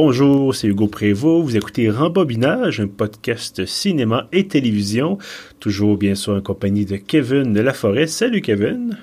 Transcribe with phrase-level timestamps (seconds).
[0.00, 1.42] Bonjour, c'est Hugo Prévost.
[1.42, 5.18] Vous écoutez Rembobinage, un podcast cinéma et télévision.
[5.58, 8.06] Toujours bien sûr en compagnie de Kevin de La Forêt.
[8.06, 8.96] Salut Kevin.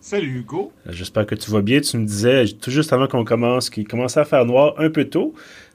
[0.00, 0.72] Salut Hugo.
[0.86, 1.82] Euh, j'espère que tu vas bien.
[1.82, 5.04] Tu me disais tout juste avant qu'on commence qu'il commençait à faire noir un peu
[5.04, 5.34] tôt.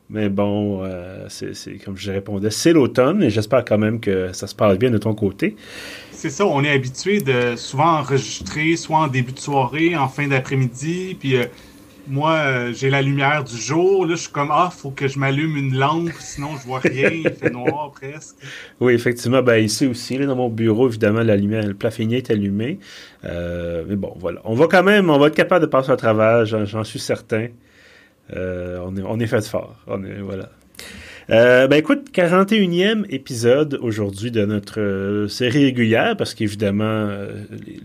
[0.09, 4.47] Mais bon, euh, c'est comme je répondais, c'est l'automne et j'espère quand même que ça
[4.47, 5.55] se passe bien de ton côté.
[6.11, 10.27] C'est ça, on est habitué de souvent enregistrer, soit en début de soirée, en fin
[10.27, 11.45] d'après-midi, puis euh,
[12.09, 14.05] moi, euh, j'ai la lumière du jour.
[14.05, 17.09] Là, je suis comme, ah, faut que je m'allume une lampe, sinon je vois rien,
[17.09, 18.35] il fait noir presque.
[18.79, 19.41] Oui, effectivement.
[19.41, 22.79] Ben, ici aussi, là, dans mon bureau, évidemment, la lumière, le plafonnier est allumé.
[23.25, 24.41] Euh, mais bon, voilà.
[24.45, 27.47] On va quand même, on va être capable de passer au travail, j'en suis certain.
[28.35, 29.75] Euh, on, est, on est fait fort.
[29.87, 30.49] On est, voilà.
[31.29, 37.09] Ben écoute, 41e épisode aujourd'hui de notre série régulière, parce qu'évidemment,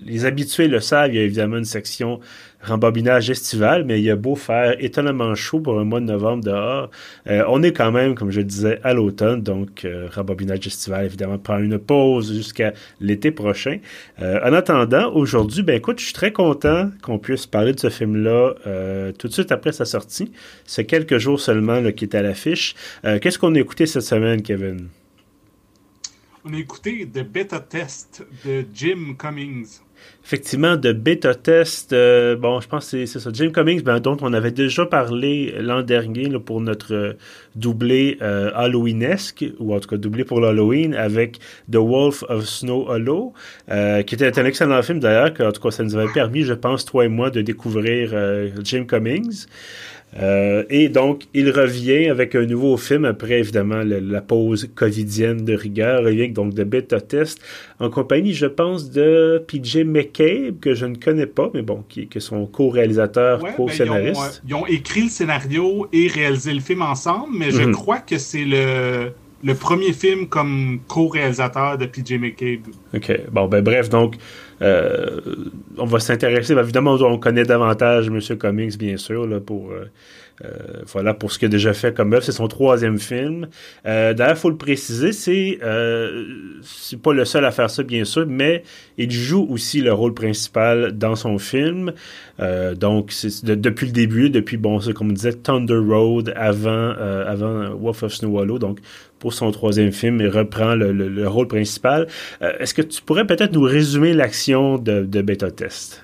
[0.07, 2.21] les, habitués le savent, il y a évidemment une section
[2.63, 6.91] rembobinage estival, mais il a beau faire étonnamment chaud pour un mois de novembre dehors.
[7.27, 11.59] on est quand même, comme je le disais, à l'automne, donc rembobinage estival, évidemment, prend
[11.59, 13.79] une pause jusqu'à l'été prochain.
[14.21, 18.55] en attendant, aujourd'hui, ben écoute, je suis très content qu'on puisse parler de ce film-là
[19.19, 20.33] tout de suite après sa sortie.
[20.65, 22.75] C'est quelques jours seulement qui est à l'affiche.
[23.03, 24.89] Qu'est-ce qu'on a écouté cette semaine, Kevin?
[26.45, 29.79] On a écouté The Beta Test de Jim Cummings.
[30.25, 33.31] Effectivement, de beta test, euh, bon, je pense que c'est ça.
[33.33, 37.13] Jim Cummings, ben, dont on avait déjà parlé l'an dernier pour notre euh,
[37.57, 41.39] doublé euh, Halloweenesque, ou en tout cas doublé pour l'Halloween, avec
[41.71, 43.33] The Wolf of Snow Hollow,
[44.07, 46.85] qui était un excellent film d'ailleurs, en tout cas ça nous avait permis, je pense,
[46.85, 48.15] toi et moi, de découvrir
[48.63, 49.47] Jim Cummings.
[50.21, 55.55] Euh, et donc, il revient avec un nouveau film après, évidemment, la pause covidienne de
[55.55, 56.03] rigueur.
[56.03, 57.41] Il revient donc de Beta Test
[57.81, 62.09] en compagnie, je pense, de PJ McCabe, que je ne connais pas, mais bon, qui,
[62.15, 64.43] est son co-réalisateur, co-scénariste.
[64.45, 67.73] Ben, ils, ont écrit le scénario et réalisé le film ensemble, mais je mhm.
[67.73, 69.13] crois que c'est le,
[69.43, 72.61] le premier film comme co-réalisateur de PJ McCabe.
[72.95, 73.13] OK.
[73.31, 74.17] Bon, ben bref, donc,
[74.63, 75.21] euh,
[75.79, 76.55] on va s'intéresser.
[76.55, 78.21] évidemment, on connaît davantage M.
[78.39, 79.87] Comics, bien sûr, pour, euh,
[80.45, 80.49] euh,
[80.87, 82.23] voilà, pour ce qu'il a déjà fait comme œuvre.
[82.23, 83.49] C'est son troisième film.
[83.85, 85.59] D'ailleurs, il faut le préciser, c'est
[86.63, 88.63] c'est pas le seul à faire ça, bien sûr, mais
[88.99, 91.93] il joue aussi le rôle principal dans son film.
[92.39, 93.13] donc,
[93.43, 98.39] depuis le début, depuis, bon, comme on disait, Thunder Road avant, avant Wolf of Snow
[98.39, 98.59] Hollow.
[98.59, 98.79] Donc,
[99.23, 102.09] pour son troisième film et reprend le, rôle principal.
[102.43, 106.03] Euh, est-ce que tu pourrais peut-être nous résumer l'action de, Beta Test?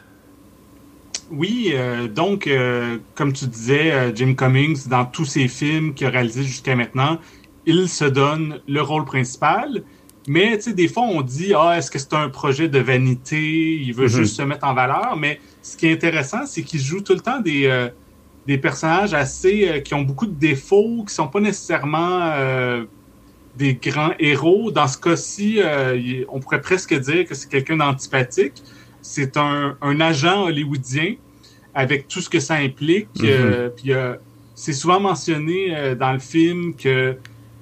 [1.33, 6.11] Oui, euh, donc, euh, comme tu disais, Jim Cummings, dans tous ses films qu'il a
[6.11, 7.19] réalisés jusqu'à maintenant,
[7.67, 9.83] il se donne le rôle principal.
[10.29, 13.75] Mais, tu sais, des fois, on dit, ah, est-ce que c'est un projet de vanité?
[13.83, 14.17] Il veut mm-hmm.
[14.17, 15.17] juste se mettre en valeur.
[15.17, 17.89] Mais ce qui est intéressant, c'est qu'il joue tout le temps des,
[18.47, 22.33] des personnages assez, qui ont beaucoup de défauts, qui sont pas nécessairement
[23.59, 24.71] des grands héros.
[24.71, 28.63] Dans ce cas-ci, euh, on pourrait presque dire que c'est quelqu'un d'antipathique.
[29.03, 31.15] C'est un, agent hollywoodien
[31.75, 33.09] avec tout ce que ça implique.
[33.21, 33.29] Mhm.
[33.29, 34.15] Euh, puis euh,
[34.55, 37.17] c'est souvent mentionné dans le film que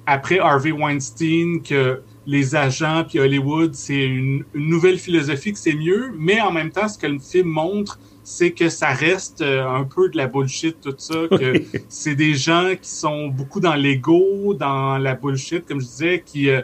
[0.05, 6.13] après Harvey Weinstein, que les agents puis Hollywood, c'est une, nouvelle philosophie que c'est mieux,
[6.17, 9.85] mais en même temps, ce que le film montre, c'est que ça reste euh, un
[9.85, 14.53] peu de la bullshit, tout ça, que c'est des gens qui sont beaucoup dans l'ego,
[14.53, 16.61] dans la bullshit, comme je disais, qui, euh,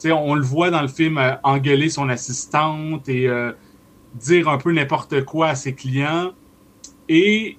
[0.00, 3.28] tu sais, on le voit dans le film euh, engueuler son assistante et
[4.14, 6.32] dire un peu n'importe quoi à ses clients.
[7.08, 7.58] Et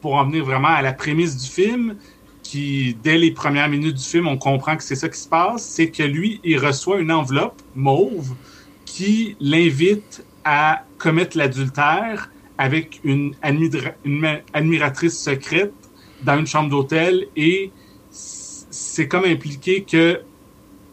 [0.00, 1.96] pour en venir vraiment à la prémisse du film,
[2.48, 5.62] qui, dès les premières minutes du film, on comprend que c'est ça qui se passe,
[5.62, 8.34] c'est que lui, il reçoit une enveloppe mauve
[8.86, 13.34] qui l'invite à commettre l'adultère avec une,
[14.54, 15.74] admiratrice secrète
[16.22, 17.70] dans une chambre d'hôtel et
[18.10, 20.22] c'est comme impliqué que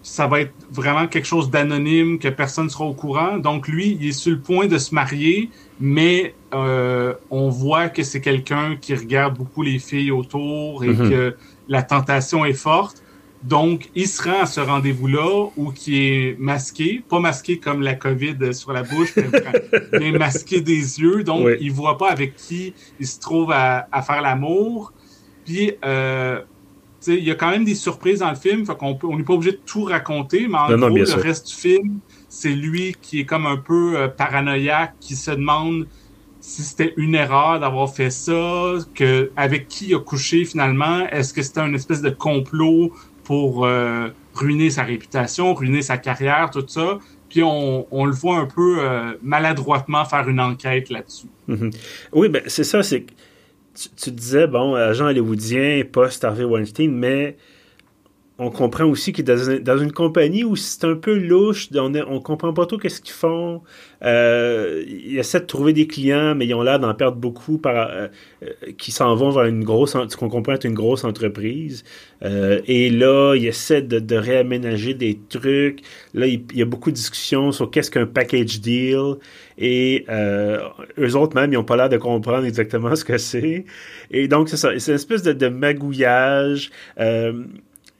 [0.03, 3.37] ça va être vraiment quelque chose d'anonyme, que personne ne sera au courant.
[3.37, 5.49] Donc lui, il est sur le point de se marier,
[5.79, 11.09] mais euh, on voit que c'est quelqu'un qui regarde beaucoup les filles autour et mm-hmm.
[11.09, 11.35] que
[11.67, 13.01] la tentation est forte.
[13.43, 17.93] Donc, il se rend à ce rendez-vous-là où qui est masqué, pas masqué comme la
[17.93, 19.13] COVID sur la bouche,
[19.93, 21.23] mais, masqué des yeux.
[21.23, 24.93] Donc, il voit pas avec qui il se trouve à, faire l'amour.
[25.45, 26.41] Puis, euh,
[27.07, 29.34] il y a quand même des surprises dans le film, fait qu'on on n'est pas
[29.34, 31.99] obligé de tout raconter, mais en gros, le reste du film,
[32.29, 35.87] c'est lui qui est comme un peu euh, paranoïaque, qui se demande
[36.40, 41.34] si c'était une erreur d'avoir fait ça, que avec qui il a couché finalement, est-ce
[41.34, 42.93] que c'était une espèce de complot
[43.23, 46.99] pour euh, ruiner sa réputation, ruiner sa carrière, tout ça?
[47.29, 51.28] Puis on, on le voit un peu euh, maladroitement faire une enquête là-dessus.
[51.47, 51.72] Mhm.
[52.13, 53.05] Oui, ben c'est ça, c'est
[53.95, 57.37] tu, disais, bon, agent hollywoodien, post-Harvey Weinstein, mais
[58.37, 62.19] on comprend aussi qu'il est dans une, compagnie où c'est un peu louche, on, on
[62.19, 63.61] comprend pas trop qu'est-ce qu'ils font.
[64.03, 67.89] Euh, ils essaient de trouver des clients, mais ils ont l'air d'en perdre beaucoup par,
[67.89, 68.07] euh,
[68.43, 71.85] euh, qui s'en vont vers une grosse, ce qu'on comprend être une grosse entreprise.
[72.21, 75.81] Et là, ils essaient de, réaménager des trucs.
[76.13, 79.16] Là, il, y a beaucoup de discussions sur qu'est-ce qu'un package deal.
[79.57, 80.59] Et euh,
[80.97, 83.66] eux autres même, ils n'ont pas l'air de comprendre exactement ce que c'est.
[84.11, 84.78] Et donc, c'est ça.
[84.79, 86.72] C'est une espèce de, de magouillage.
[86.99, 87.43] Euh,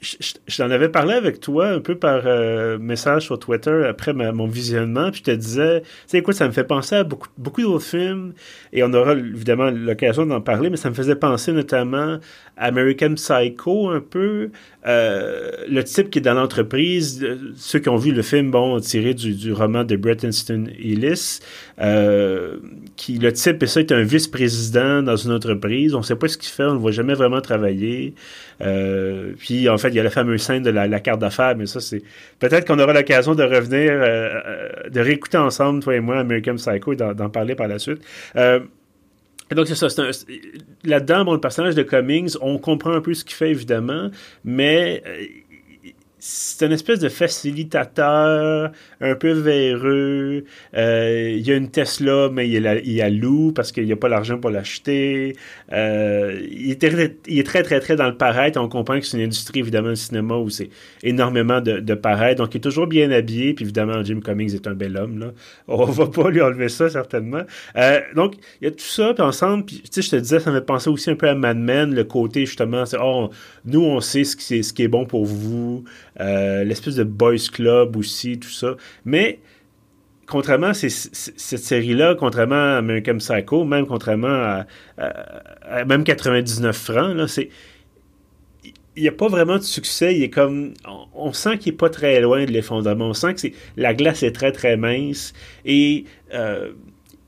[0.06, 4.48] je, t'en avais parlé avec toi un peu par euh, message sur Twitter après mon
[4.48, 7.62] visionnement, puis je te disais, tu sais, écoute, ça me fait penser à beaucoup, beaucoup
[7.62, 8.34] d'autres films,
[8.72, 12.19] et on aura évidemment l'occasion d'en parler, mais ça me faisait penser notamment
[12.57, 14.50] à American Psycho un peu,
[14.86, 18.80] euh, le type qui est dans l'entreprise, euh, ceux qui ont vu le film, bon,
[18.80, 21.40] tiré du, roman de Bret Easton Ellis,
[22.96, 26.38] qui, le type, et ça, est un vice-président dans une entreprise, on sait pas ce
[26.38, 28.13] qu'il fait, on ne voit jamais vraiment travailler,
[28.60, 32.01] puis en fait, y a la fameuse scène de la, carte d'affaires, mais ça, c'est.
[32.39, 36.56] Peut-être qu'on aura l'occasion de revenir, euh, euh, de réécouter ensemble, toi et moi, American
[36.56, 38.01] Psycho, et d'en parler par la suite.
[38.36, 38.59] Euh,
[39.51, 39.88] donc, c'est ça.
[40.83, 44.09] Là-dedans, bon, le personnage de Cummings, on comprend un peu ce qu'il fait, évidemment,
[44.44, 45.03] mais
[46.27, 50.44] c'est une espèce de facilitateur un peu véreux.
[50.75, 53.92] Euh, il y a une Tesla, mais il, a, il a loup parce qu'il n'y
[53.92, 55.36] a pas l'argent pour l'acheter.
[55.72, 56.81] Euh, il, est
[57.45, 58.60] très, très, très, dans le paraître.
[58.60, 60.69] On comprend que c'est une industrie, évidemment, le cinéma où c'est
[61.04, 62.42] énormément de, de paraître.
[62.42, 63.54] Donc, il est toujours bien habillé.
[63.54, 65.19] Puis, évidemment, Jim Cummings est un bel homme.
[65.19, 65.28] Là.
[65.68, 67.44] On va pas lui enlever ça, certainement.
[67.75, 69.13] Euh, donc, il y a tout ça.
[69.13, 71.36] Puis, ensemble, puis, tu sais, je te disais, ça me pensait aussi un peu à
[71.36, 73.30] Mad Men, le côté, justement, c'est, oh,
[73.63, 75.83] nous, on sait ce qui, ce qui est bon pour vous.
[76.20, 78.76] Euh, l'espèce de boys club aussi, tout ça.
[79.04, 79.40] Mais
[80.26, 84.66] contrairement à cette série-là, contrairement à American Psycho, même contrairement
[84.98, 87.50] à, même 99 francs, là, c'est
[88.98, 90.16] il n'y a pas vraiment de succès.
[90.16, 90.74] Il est comme,
[91.14, 93.08] on, sent qu'il est pas très loin de l'effondrement.
[93.10, 95.34] On sent que la glace est très très mince
[95.66, 96.72] et euh,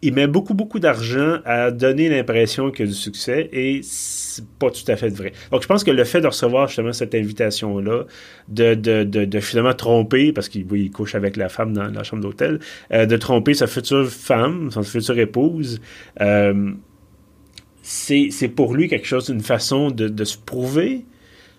[0.01, 4.45] il met beaucoup, beaucoup d'argent à donner l'impression qu'il y a du succès et c'est
[4.59, 5.31] pas tout à fait vrai.
[5.51, 8.03] Donc, je pense que le fait de recevoir justement cette invitation-là,
[8.47, 12.59] de, de, de, finalement tromper, parce qu'il couche avec la femme dans, la chambre d'hôtel,
[12.93, 15.81] euh, de tromper sa future femme, sa future épouse,
[16.21, 16.73] euh,
[17.81, 21.05] c'est pour lui quelque chose, une façon de, se prouver,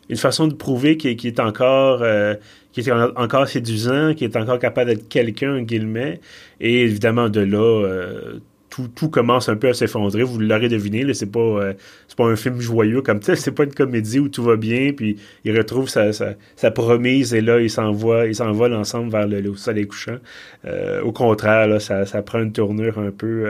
[0.09, 2.35] une façon de prouver qu'il est encore euh,
[2.83, 6.21] qui est encore séduisant, qui est encore capable d'être quelqu'un, guillemets.
[6.61, 8.39] Et évidemment, de là, euh,
[8.71, 10.23] tout, tout, commence un peu à s'effondrer.
[10.23, 11.73] Vous l'aurez deviné, c'est pas, euh,
[12.17, 15.17] pas un film joyeux comme tel, c'est pas une comédie où tout va bien, puis
[15.45, 20.19] il retrouve sa, sa, promise et là, ils s'envolent ensemble vers le, soleil couchant.
[20.65, 23.49] Euh, au contraire, là, ça, ça prend une tournure un peu,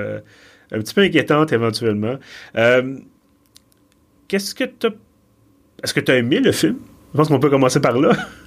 [0.70, 2.18] un petit peu inquiétante éventuellement.
[4.28, 4.88] Qu'est-ce que tu
[5.82, 6.76] Est-ce que tu as aimé le film?
[7.12, 8.12] Je pense qu'on peut commencer par là.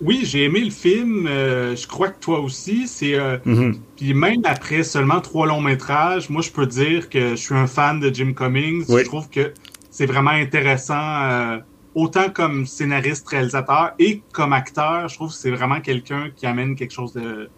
[0.00, 1.26] Oui, j'ai aimé le film.
[1.26, 2.86] Euh, je crois que toi aussi.
[2.86, 3.74] C'est euh, mm-hmm.
[3.96, 7.66] puis même après seulement trois longs métrages, moi je peux dire que je suis un
[7.66, 8.84] fan de Jim Cummings.
[8.88, 9.52] Je trouve que
[9.90, 11.58] c'est vraiment intéressant, euh,
[11.94, 15.08] autant comme scénariste, réalisateur et comme acteur.
[15.08, 17.48] Je trouve que c'est vraiment quelqu'un qui amène quelque chose de,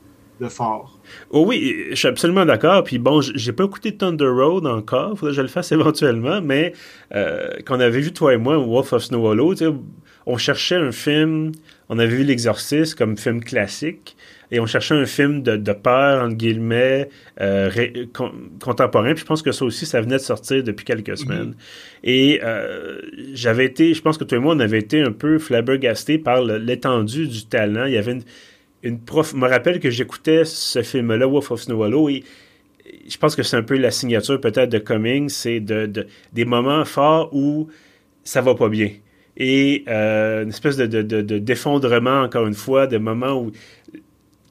[0.40, 1.00] de fort.
[1.30, 2.84] Oh oui, je suis absolument d'accord.
[2.84, 5.18] Puis bon, j'ai pas écouté Thunder Road encore.
[5.18, 6.40] Faudrait que je le fasse éventuellement.
[6.40, 6.72] Mais
[7.10, 9.54] quand on avait vu toi et moi Wolf of Snow Hollow,
[10.26, 11.52] on cherchait un film
[11.88, 14.16] on avait vu L'Exorciste comme film classique
[14.50, 17.08] et on cherchait un film de, de peur, entre guillemets,
[17.40, 17.70] euh,
[18.60, 19.12] contemporain.
[19.12, 21.16] Puis je pense que ça aussi, ça venait de sortir depuis quelques mhm.
[21.16, 21.54] semaines.
[22.04, 23.00] Et euh,
[23.34, 26.42] j'avais été, je pense que toi et moi, on avait été un peu flabbergastés par
[26.42, 27.86] l'étendue du talent.
[27.86, 28.22] Il y avait une,
[28.82, 29.32] une prof...
[29.32, 32.24] Je me rappelle que j'écoutais ce film-là, Wolf of Snow Hollow, et
[33.06, 36.44] je pense que c'est un peu la signature peut-être de Cummings, c'est de, de, des
[36.46, 37.68] moments forts où
[38.24, 38.90] ça va pas bien
[39.38, 41.02] et euh, une espèce de,
[41.38, 43.52] d'effondrement, encore une fois, de moments où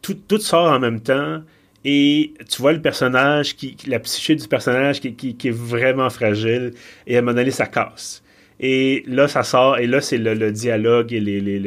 [0.02, 1.42] tout, tout, sort en même temps
[1.84, 6.74] et tu vois le personnage, qui, la psyché du personnage qui, qui, est vraiment fragile
[7.06, 8.24] et à un moment donné, ça casse.
[8.60, 11.62] Et là, ça sort, et là, c'est le, dialogue et les,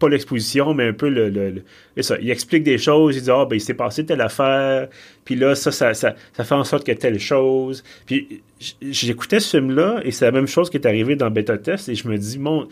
[0.00, 1.62] pas l'exposition, mais un peu le.
[2.20, 4.88] Il explique des choses, il dit, ah, ben, il s'est passé telle affaire,
[5.24, 7.84] puis là, ça ça, ça, fait en sorte que telle chose.
[8.04, 8.42] Puis
[8.80, 11.94] j'écoutais ce film-là, et c'est la même chose qui est arrivée dans Beta Test, et
[11.94, 12.66] je me dis, bon,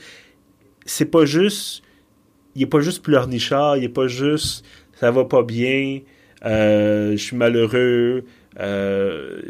[0.84, 1.84] c'est pas juste,
[2.56, 4.64] il est pas juste pleurnichard, il est pas juste,
[4.94, 6.00] ça va pas bien,
[6.44, 8.24] euh, je suis malheureux,
[8.60, 9.40] euh,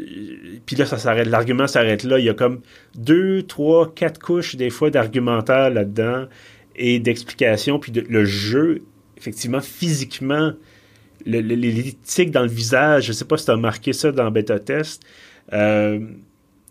[0.65, 1.27] puis là, ça s'arrête.
[1.27, 2.19] L'argument s'arrête là.
[2.19, 2.61] Il y a comme
[2.95, 6.27] deux, trois, quatre couches des fois d'argumentaire là-dedans
[6.75, 7.79] et d'explication.
[7.79, 8.81] Puis le jeu,
[9.17, 10.53] effectivement, physiquement,
[11.25, 13.07] le, les tics dans le visage.
[13.07, 15.03] Je sais pas si tu marqué ça dans bêta test.
[15.53, 15.99] Euh,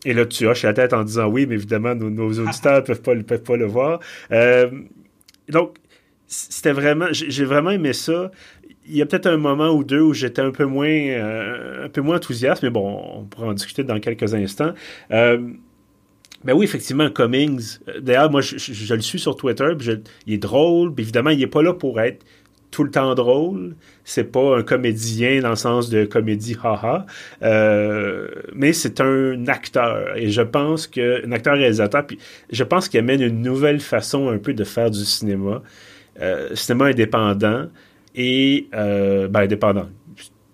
[0.05, 3.03] et là, tu hoches la tête en disant oui, mais évidemment, nos, auditeurs ne peuvent
[3.03, 4.01] pas, peuvent pas le voir.
[4.31, 4.71] Euh,
[5.49, 5.77] donc,
[6.27, 8.31] c'était vraiment, j'ai vraiment aimé ça.
[8.89, 11.89] Il y a peut-être un moment ou deux où j'étais un peu moins, euh, un
[11.89, 14.73] peu moins enthousiaste, mais bon, on pourra en discuter dans quelques instants.
[15.11, 15.39] Euh,
[16.45, 17.79] ben oui, effectivement, Cummings.
[18.01, 19.71] D'ailleurs, moi, je, le suis sur Twitter.
[20.27, 20.95] il est drôle.
[20.97, 22.25] évidemment, il n'est pas là pour être
[22.71, 23.75] tout le temps drôle.
[24.05, 27.07] C'est pas un comédien dans le sens de comédie haha,
[27.43, 30.17] euh, mais c'est un acteur.
[30.17, 32.07] Et je pense que un acteur réalisateur.
[32.07, 32.19] Puis
[32.51, 35.63] je pense qu'il amène une nouvelle façon un peu de faire du cinéma,
[36.21, 37.67] euh, cinéma indépendant
[38.19, 39.89] et euh, ben indépendant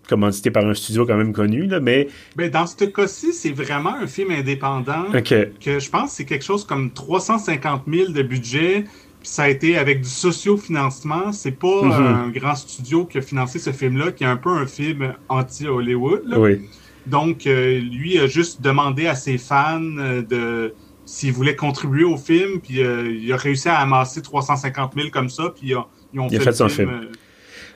[0.06, 2.09] commandité par un studio quand même connu, là, mais...
[2.37, 6.25] mais ben, dans ce cas-ci, c'est vraiment un film indépendant que je pense que c'est
[6.26, 8.85] quelque chose comme 350 000 de budget,
[9.25, 11.33] ça a été avec du socio-financement.
[11.33, 11.92] C'est pas mhm.
[11.92, 16.35] un grand studio qui a financé ce film-là, qui est un peu un film anti-Hollywood.
[16.37, 16.68] Oui.
[17.06, 20.75] Donc, euh, lui a juste demandé à ses fans euh, de
[21.06, 25.28] s'ils voulaient contribuer au film, puis euh, il a réussi à amasser 350 000 comme
[25.28, 25.76] ça, puis ils
[26.18, 27.09] ont, il fait, son film.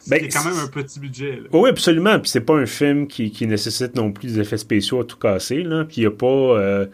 [0.09, 1.41] Ben, quand même un petit budget.
[1.53, 2.19] Oui, absolument.
[2.19, 5.17] Puis c'est pas un film qui, qui, nécessite non plus des effets spéciaux à tout
[5.17, 5.63] casser.
[5.63, 5.85] Là.
[5.85, 6.89] Puis il n'y a pas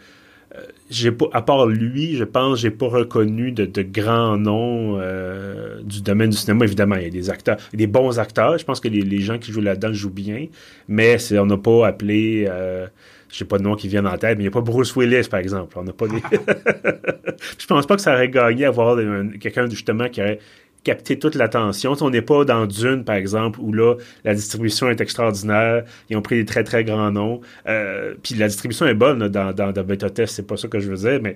[0.89, 5.81] j'ai pas, à part lui, je pense, j'ai pas reconnu de, de grands noms euh,
[5.83, 6.65] du domaine du cinéma.
[6.65, 8.57] Évidemment, il y a des acteurs, des bons acteurs.
[8.57, 10.47] Je pense que les, les gens qui jouent là-dedans jouent bien,
[10.87, 12.87] mais c'est, on n'a pas appelé, euh,
[13.29, 14.95] je sais pas de nom qui viennent en tête, mais il n'y a pas Bruce
[14.95, 15.77] Willis, par exemple.
[15.77, 16.21] On n'a pas des...
[17.57, 18.97] je pense pas que ça aurait gagné à avoir
[19.39, 20.39] quelqu'un justement qui aurait
[20.85, 21.95] capter toute l'attention.
[21.99, 25.83] On n'est pas dans Dune, par exemple, où là, la distribution est extraordinaire.
[26.09, 27.41] Ils ont pris des très, très grands noms.
[27.67, 30.79] Euh, puis la distribution est bonne dans, dans, dans Beta Test, c'est pas ça que
[30.79, 31.35] je veux dire, mais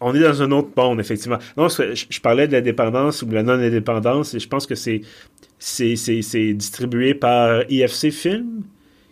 [0.00, 1.38] on est dans un autre monde, effectivement.
[1.58, 5.02] Non, je, parlais de l'indépendance ou de la non-indépendance, et je pense que c'est
[5.58, 8.62] c'est distribué par IFC Film?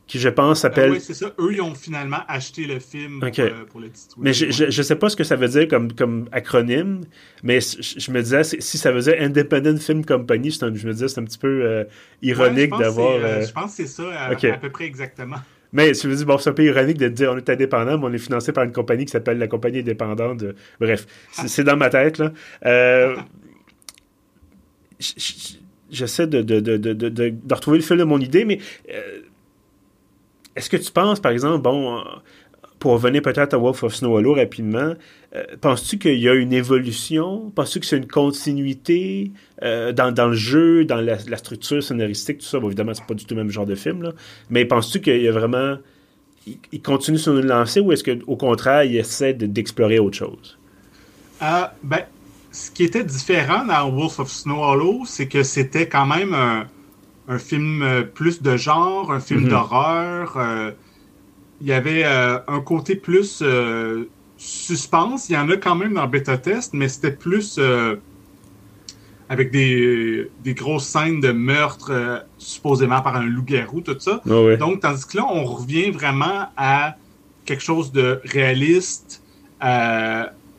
[0.08, 0.90] Qui je pense s'appelle.
[0.90, 1.32] Euh, oui, c'est ça.
[1.38, 4.24] Eux, ils ont finalement acheté le film pour, euh, le distribuer.
[4.24, 7.02] Mais je, je, sais pas ce que ça veut dire comme, comme acronyme,
[7.42, 11.20] mais je, me disais, si ça veut dire Independent Film Company, je me disais, c'est
[11.20, 11.84] un petit peu euh,
[12.22, 13.18] ironique d'avoir.
[13.42, 15.36] je pense que c'est ça, à, peu près exactement.
[15.74, 18.06] Mais je me dis, bon, c'est un peu ironique de dire on est indépendant, mais
[18.06, 20.42] on est financé par une compagnie qui s'appelle la compagnie indépendante.
[20.80, 22.32] Bref, c'est dans ma tête, là.
[25.90, 28.58] J'essaie de, de, de, de, retrouver le fil de mon idée, mais
[30.58, 32.02] est-ce que tu penses, par exemple, bon,
[32.78, 34.94] pour revenir peut-être à Wolf of Snow Hollow rapidement,
[35.34, 37.50] euh, penses-tu qu'il y a une évolution?
[37.54, 39.30] Penses-tu que c'est une continuité
[39.62, 42.58] euh, dans, le jeu, dans la, structure scénaristique, tout ça?
[42.58, 44.12] Bon, évidemment, c'est pas du tout le même genre de film,
[44.50, 45.76] mais penses-tu qu'il y a vraiment...
[46.72, 50.58] Il, continue sur une lancée ou est-ce qu'au contraire, il essaie d'explorer autre chose?
[51.42, 52.04] Euh, ben,
[52.50, 56.66] ce qui était différent dans Wolf of Snow Hollow, c'est que c'était quand même un
[57.28, 59.49] un film euh, plus de genre, un film mhm.
[59.50, 60.37] d'horreur.
[60.37, 60.70] Euh,
[61.61, 63.42] il y avait euh, un côté plus
[64.37, 65.28] suspense.
[65.28, 67.61] Il y en a quand même dans Beta Test, mais c'était plus
[69.28, 74.23] avec des, des, grosses scènes de meurtre supposément par un loup-garou, tout ça.
[74.25, 76.94] Ah Donc, tandis que là, on revient vraiment à
[77.44, 79.20] quelque chose de réaliste,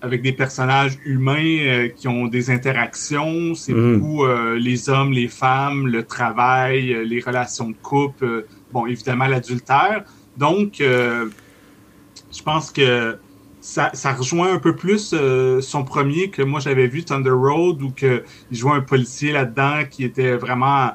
[0.01, 3.53] avec des personnages humains euh, qui ont des interactions.
[3.55, 3.99] C'est mm.
[3.99, 9.27] beaucoup euh, les hommes, les femmes, le travail, euh, les relations de couple, bon, évidemment
[9.27, 10.03] l'adultère.
[10.37, 13.17] Donc, je pense que
[13.59, 15.13] ça, ça, rejoint un peu plus
[15.59, 19.81] son premier que moi j'avais vu, Thunder Road, où que, il jouait un policier là-dedans
[19.89, 20.91] qui était vraiment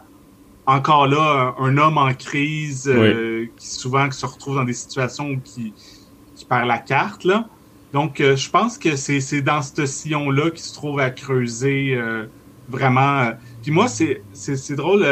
[0.64, 2.90] encore là un, homme en crise,
[3.58, 5.74] qui souvent se retrouve dans des situations qui,
[6.34, 7.24] qui perd la carte.
[7.24, 7.46] Là.
[7.94, 12.26] Donc, euh, je pense que c'est dans ce sillon-là qui se trouve à creuser euh,
[12.68, 13.20] vraiment.
[13.20, 13.30] Euh.
[13.62, 14.20] Puis moi, c'est
[14.70, 15.06] drôle.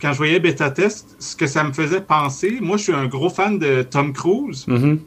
[0.00, 3.06] quand je voyais Beta Test, ce que ça me faisait penser, moi, je suis un
[3.06, 4.66] gros fan de Tom Cruise.
[4.68, 4.98] Mm-hmm.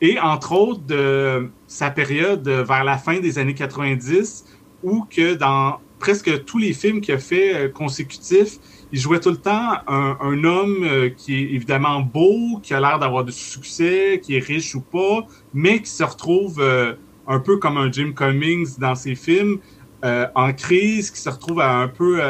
[0.00, 4.46] Et entre autres, de sa période vers la fin des années 90,
[4.82, 8.58] où que dans presque tous les films qu'il a fait consécutifs,
[8.92, 12.98] il jouait tout le temps un, homme euh, qui est évidemment beau, qui a l'air
[12.98, 16.94] d'avoir du succès, qui est riche ou pas, mais qui se retrouve euh,
[17.26, 19.58] un peu comme un Jim Cummings dans ses films,
[20.04, 22.20] euh, en crise, qui se retrouve à un peu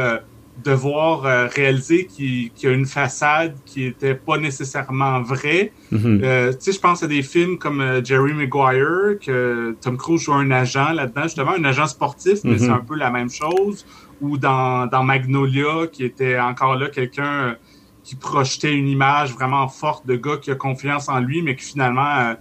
[0.65, 5.71] devoir réaliser qu'il y a une façade qui était pas nécessairement vraie.
[5.93, 6.55] Mm-hmm.
[6.55, 10.51] tu sais, je pense à des films comme Jerry Maguire, que Tom Cruise joue un
[10.51, 12.73] agent là-dedans, justement, un agent sportif, mais c'est mm-hmm.
[12.73, 13.85] un peu la même chose
[14.21, 17.55] ou dans, dans Magnolia, qui était encore là quelqu'un euh,
[18.03, 21.65] qui projetait une image vraiment forte de gars qui a confiance en lui, mais qui
[21.65, 22.35] finalement, euh,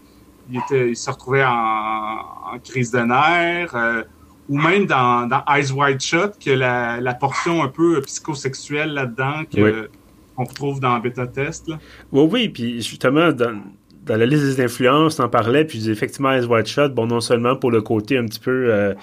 [0.52, 2.20] il, était, il se retrouvait en,
[2.54, 3.76] en crise de nerfs.
[3.76, 4.04] Euh,
[4.48, 9.42] ou même dans, dans Eyes Wide Shut, que la, la portion un peu psychosexuelle là-dedans,
[9.52, 11.68] qu'on retrouve dans Beta Test.
[11.68, 11.80] Là.
[12.12, 13.60] Oui, oui, puis justement, dans,
[14.06, 17.56] dans la liste des influences, t'en parlais, puis effectivement, Ice White Shot, bon, non seulement
[17.56, 18.94] pour le côté un petit peu, euh,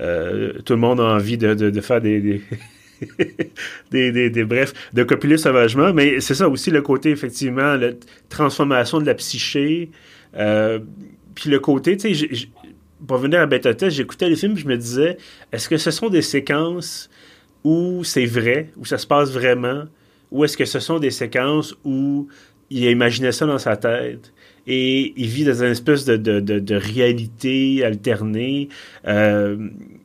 [0.00, 2.42] euh, tout le monde a envie de, de, faire des, des,
[4.12, 7.90] des, des, bref, de copuler sauvagement, mais c'est ça aussi le côté, effectivement, la
[8.28, 9.90] transformation de la psyché,
[10.36, 10.78] euh,
[11.34, 12.28] puis le côté, tu sais,
[13.06, 15.16] pour venir à bêta test, j'écoutais les films, je me disais,
[15.52, 17.08] est-ce que ce sont des séquences
[17.64, 19.84] où c'est vrai, où ça se passe vraiment,
[20.30, 22.28] ou est-ce que ce sont des séquences où
[22.70, 24.32] il a imaginé ça dans sa tête
[24.66, 28.68] et il vit dans une espèce de, de, de, réalité alternée.
[29.06, 29.56] Euh,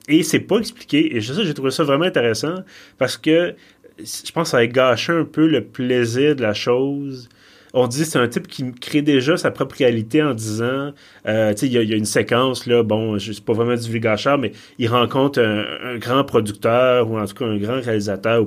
[0.07, 1.15] et c'est pas expliqué.
[1.15, 2.55] Et ça, j'ai trouvé ça vraiment intéressant
[2.97, 3.55] parce que
[3.99, 7.27] je pense que ça a gâché un peu le plaisir de la chose.
[7.73, 10.93] On dit c'est un type qui crée déjà sa propre réalité en disant,
[11.27, 14.37] euh, tu sais, il y, a une séquence là, bon, sais pas vraiment du gâcheur,
[14.37, 18.45] mais il rencontre un, grand producteur ou en tout cas un grand réalisateur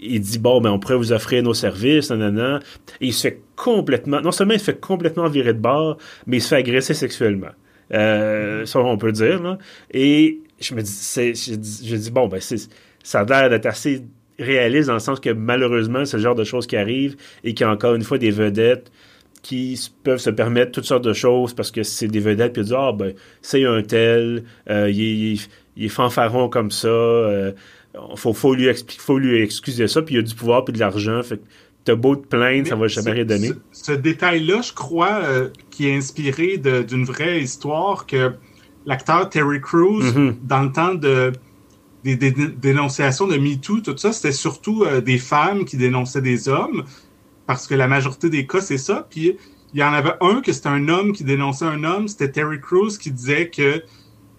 [0.00, 2.60] il dit bon ben on pourrait vous offrir nos services nanana
[3.00, 6.38] et il se fait complètement non seulement il se fait complètement virer de bord mais
[6.38, 7.50] il se fait agresser sexuellement
[7.92, 9.58] euh, ça on peut dire là.
[9.92, 12.68] et je me dis c'est je, dis bon ben c'est
[13.02, 14.02] ça a l'air d'être assez
[14.38, 17.70] réaliste dans le sens que malheureusement c'est le genre de choses qui arrivent et a
[17.70, 18.90] encore une fois des vedettes
[19.42, 22.66] qui peuvent se permettre toutes sortes de choses parce que c'est des vedettes puis ils
[22.66, 25.40] disent ah ben c'est un tel euh, il,
[25.76, 27.52] il, est fanfaron comme ça euh,
[28.16, 30.72] faut, faut, lui expliquer, faut lui excuser ça, puis il y a du pouvoir puis
[30.72, 31.22] de l'argent.
[31.22, 31.44] Fait que
[31.84, 33.52] t'as beau te plaindre, ça va jamais rien donner.
[33.72, 38.32] Ce, détail-là, je crois, euh, qui est inspiré d'une vraie histoire que
[38.86, 40.34] l'acteur Terry Crews, mm-hmm.
[40.42, 41.32] dans le temps de
[42.04, 46.84] des, dénonciations de MeToo, tout ça, c'était surtout euh, des femmes qui dénonçaient des hommes,
[47.46, 49.06] parce que la majorité des cas, c'est ça.
[49.10, 49.36] Puis
[49.74, 52.60] il y en avait un que c'était un homme qui dénonçait un homme, c'était Terry
[52.60, 53.82] Crews qui disait que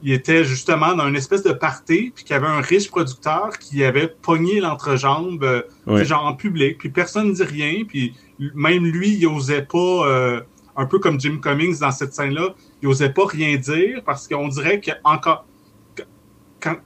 [0.02, 3.58] il était justement dans une espèce de party, puis qu'il y avait un riche producteur
[3.60, 8.14] qui avait pogné l'entrejambe, euh, genre en public, puis personne ne dit rien, puis
[8.56, 10.42] même lui, il osait pas, euh,
[10.78, 14.48] un peu comme Jim Cummings dans cette scène-là, il osait pas rien dire parce qu'on
[14.48, 15.46] dirait que encore,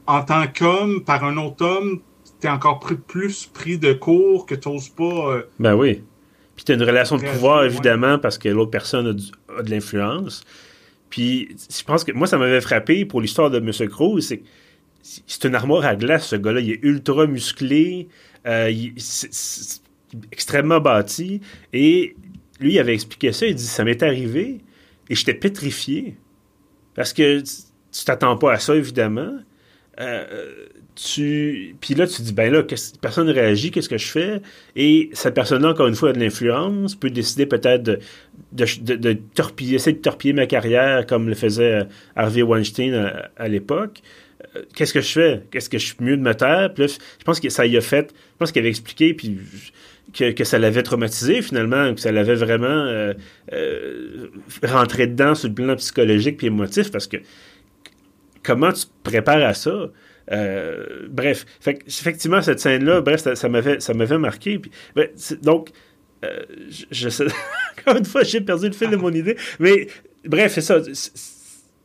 [0.07, 1.99] en tant qu'homme, par un autre homme,
[2.39, 5.03] t'es encore plus pris de court que t'oses pas.
[5.03, 6.03] Euh, ben oui.
[6.55, 10.43] Puis t'as une relation de pouvoir, évidemment, parce que l'autre personne a de l'influence.
[11.13, 13.87] Puis je pense que moi, ça m'avait frappé pour l'histoire de M.
[13.87, 14.41] Cruz, c'est
[15.03, 16.59] c'est une armoire à glace, ce gars-là.
[16.59, 18.07] Il est ultra musclé,
[18.47, 18.95] euh, il,
[20.31, 21.41] extrêmement bâti.
[21.71, 22.15] Et
[22.59, 23.45] lui, il avait expliqué ça.
[23.45, 24.61] Il dit Ça m'est arrivé
[25.07, 26.17] et j'étais pétrifié.
[26.95, 29.35] Parce que tu t'attends pas à ça, évidemment.
[29.99, 30.65] Euh,
[30.95, 32.63] puis là tu dis ben là
[33.01, 34.41] personne ne réagit qu'est-ce que je fais?
[34.75, 37.99] Et cette personne-là encore une fois a de l'influence peut décider peut-être
[38.51, 41.83] de, torpiller essayer de torpiller ma carrière comme le faisait euh,
[42.15, 44.01] Harvey Weinstein à, l'époque.
[44.55, 45.43] Euh, qu'est-ce que je fais?
[45.51, 46.71] Qu'est-ce que je suis mieux de me taire?
[46.73, 49.39] Puis je pense que ça y a fait je pense qu'il avait expliqué puis
[50.13, 53.13] que, ça l'avait traumatisé finalement que ça l'avait vraiment euh,
[54.61, 57.17] rentré dedans sur le plan psychologique puis émotif parce que
[58.43, 59.89] comment tu te prépares à ça?
[60.31, 64.61] Euh, bref, effectivement, cette scène-là, bref, ça, m'avait, ça m'avait marqué.
[64.95, 65.09] Ben,
[65.41, 65.71] donc,
[66.23, 66.43] euh,
[66.91, 67.25] je, sais,
[67.79, 69.37] encore une fois, j'ai perdu le fil de mon idée.
[69.59, 69.87] Mais
[70.25, 70.79] bref, c'est ça.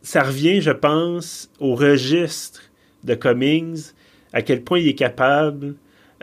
[0.02, 2.62] Ça revient, je pense, au registre
[3.04, 3.92] de Cummings,
[4.32, 5.74] à quel point il est capable.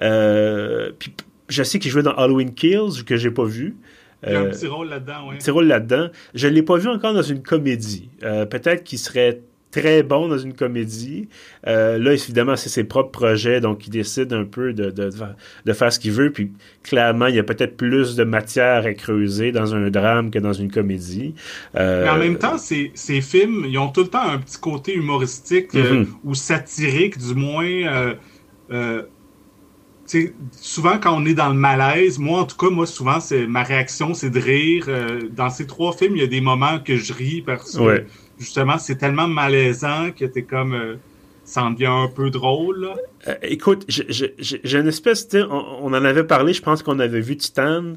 [0.01, 1.13] Euh, puis
[1.49, 3.75] je sais qu'il jouait dans Halloween Kills, que j'ai pas vu.
[4.25, 5.37] Il y a un petit rôle là-dedans, oui.
[5.37, 6.09] Petit rôle là-dedans.
[6.33, 8.09] Je ne l'ai pas vu encore dans une comédie.
[8.21, 9.41] peut-être qu'il serait
[9.79, 11.27] très bon dans une comédie.
[11.67, 15.09] Euh, là, évidemment, c'est ses propres projets, donc il décide un peu de, de,
[15.65, 16.31] de faire ce qu'il veut.
[16.31, 16.51] Puis
[16.83, 20.53] clairement, il y a peut-être plus de matière à creuser dans un drame que dans
[20.53, 21.35] une comédie.
[21.75, 24.57] Euh, Mais en même temps, ces, ces, films, ils ont tout le temps un petit
[24.59, 26.07] côté humoristique euh, mhm.
[26.23, 28.15] ou satirique, du moins.
[30.51, 33.63] Souvent quand on est dans le malaise, moi en tout cas, moi souvent c'est ma
[33.63, 34.87] réaction c'est de rire.
[35.31, 38.05] dans ces trois films, il y a des moments que je ris parce que
[38.39, 40.73] justement, c'est tellement malaisant que t'es comme.
[40.73, 40.95] Euh,
[41.43, 42.89] ça en devient un peu drôle.
[43.27, 45.27] Euh, écoute, j'ai une espèce.
[45.35, 47.93] On, on en avait parlé, je pense qu'on avait vu Titan.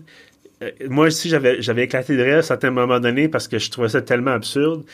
[0.62, 3.88] Euh, moi aussi, j'avais éclaté de rire à certains moments donnés parce que je trouvais
[3.88, 4.84] ça tellement absurde.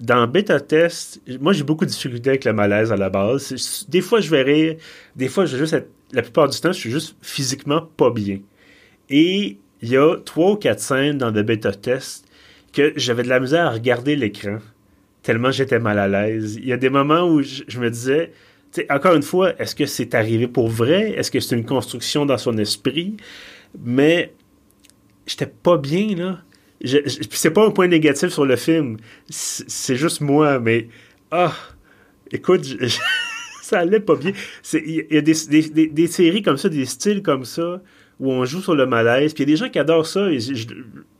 [0.00, 3.86] Dans bêta test, moi j'ai beaucoup de difficultés avec le malaise à la base.
[3.90, 4.76] Des fois je vais rire,
[5.14, 8.10] des fois je vais juste être, la plupart du temps je suis juste physiquement pas
[8.10, 8.40] bien.
[9.08, 12.26] Et il y a trois ou quatre scènes dans des bêta tests
[12.72, 14.58] que j'avais de la misère à regarder l'écran
[15.22, 16.56] tellement j'étais mal à l'aise.
[16.56, 18.32] Il y a des moments où je, me disais,
[18.88, 21.12] encore une fois, est-ce que c'est arrivé pour vrai?
[21.16, 23.16] Est-ce que c'est une construction dans son esprit?
[23.84, 24.32] Mais
[25.26, 26.38] j'étais pas bien, là.
[27.30, 28.96] c'est pas un point négatif sur le film.
[29.28, 30.88] C'est juste moi, mais.
[31.30, 31.54] Ah!
[32.32, 32.66] écoute,
[33.70, 34.32] ça allait pas bien.
[34.72, 37.80] Il y a des, des, séries comme ça, des styles comme ça,
[38.18, 39.32] où on joue sur le malaise.
[39.32, 40.30] Puis il y a des gens qui adorent ça.
[40.30, 40.38] Et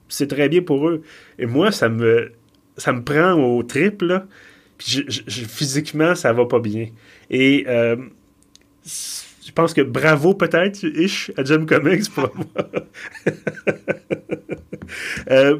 [0.09, 1.03] c'est très bien pour eux.
[1.39, 2.33] Et moi, ça me,
[2.77, 4.27] ça me prend au triple, là.
[4.79, 5.07] Puis
[5.49, 6.89] physiquement, ça va pas bien.
[7.29, 7.97] Et euh,
[8.85, 12.71] je pense que bravo peut-être, Ish, à Jim Comics pour moi.
[15.31, 15.59] euh,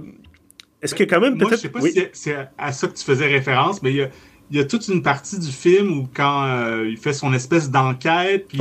[0.83, 1.53] Est-ce que quand même peut-être...
[1.53, 4.09] je sais pas si c'est à ça que tu faisais référence, mais il y a,
[4.51, 7.71] il y a toute une partie du film où quand euh, il fait son espèce
[7.71, 8.61] d'enquête, puis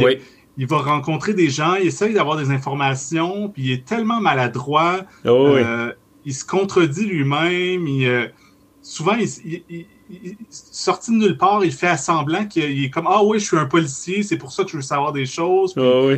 [0.58, 5.06] il va rencontrer des gens, il essaye d'avoir des informations, puis il est tellement maladroit,
[5.26, 5.92] oh, euh,
[6.26, 8.28] il se contredit lui-même, euh,
[8.82, 9.86] souvent il,
[10.50, 13.66] sorti de nulle part, il fait semblant qu'il est comme Ah oui, je suis un
[13.66, 15.74] policier, c'est pour ça que je veux savoir des choses.
[15.78, 16.12] Oh,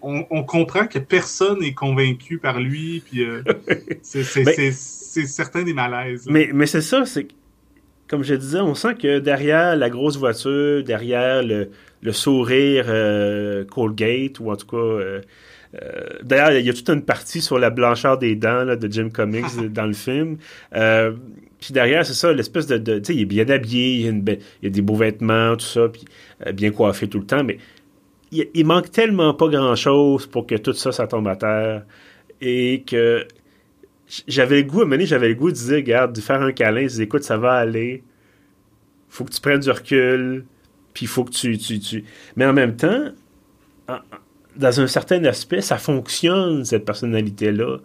[0.00, 3.24] on, comprend que personne n'est convaincu par lui, puis
[4.02, 6.26] c'est certain des malaises.
[6.28, 7.28] Mais, mais c'est ça, c'est
[8.12, 14.38] comme je disais, on sent que derrière la grosse voiture, derrière le, sourire euh, Colgate,
[14.38, 14.76] ou en tout cas...
[14.76, 15.22] Euh,
[15.82, 19.08] euh, d'ailleurs, il y a toute une partie sur la blancheur des dents de Jim
[19.08, 20.36] Comics dans le film.
[20.70, 22.98] puis derrière, c'est ça, l'espèce de...
[22.98, 26.04] tu sais, il est bien habillé, il, y a des beaux vêtements, tout ça, puis
[26.52, 27.56] bien coiffé tout le temps, mais
[28.30, 31.84] il, il manque tellement pas grand-chose pour que tout ça, ça tombe à terre.
[32.42, 33.26] Et que
[34.28, 36.42] j'avais le goût, à un moment donné, j'avais le goût de dire, regarde, de faire
[36.42, 38.02] un câlin, de dire, écoute, ça va aller,
[39.08, 40.44] faut que tu prennes du recul,
[40.92, 42.04] puis il faut que tu, tu,
[42.36, 43.10] Mais en même temps,
[44.56, 47.78] dans un certain aspect, ça fonctionne, cette personnalité-là.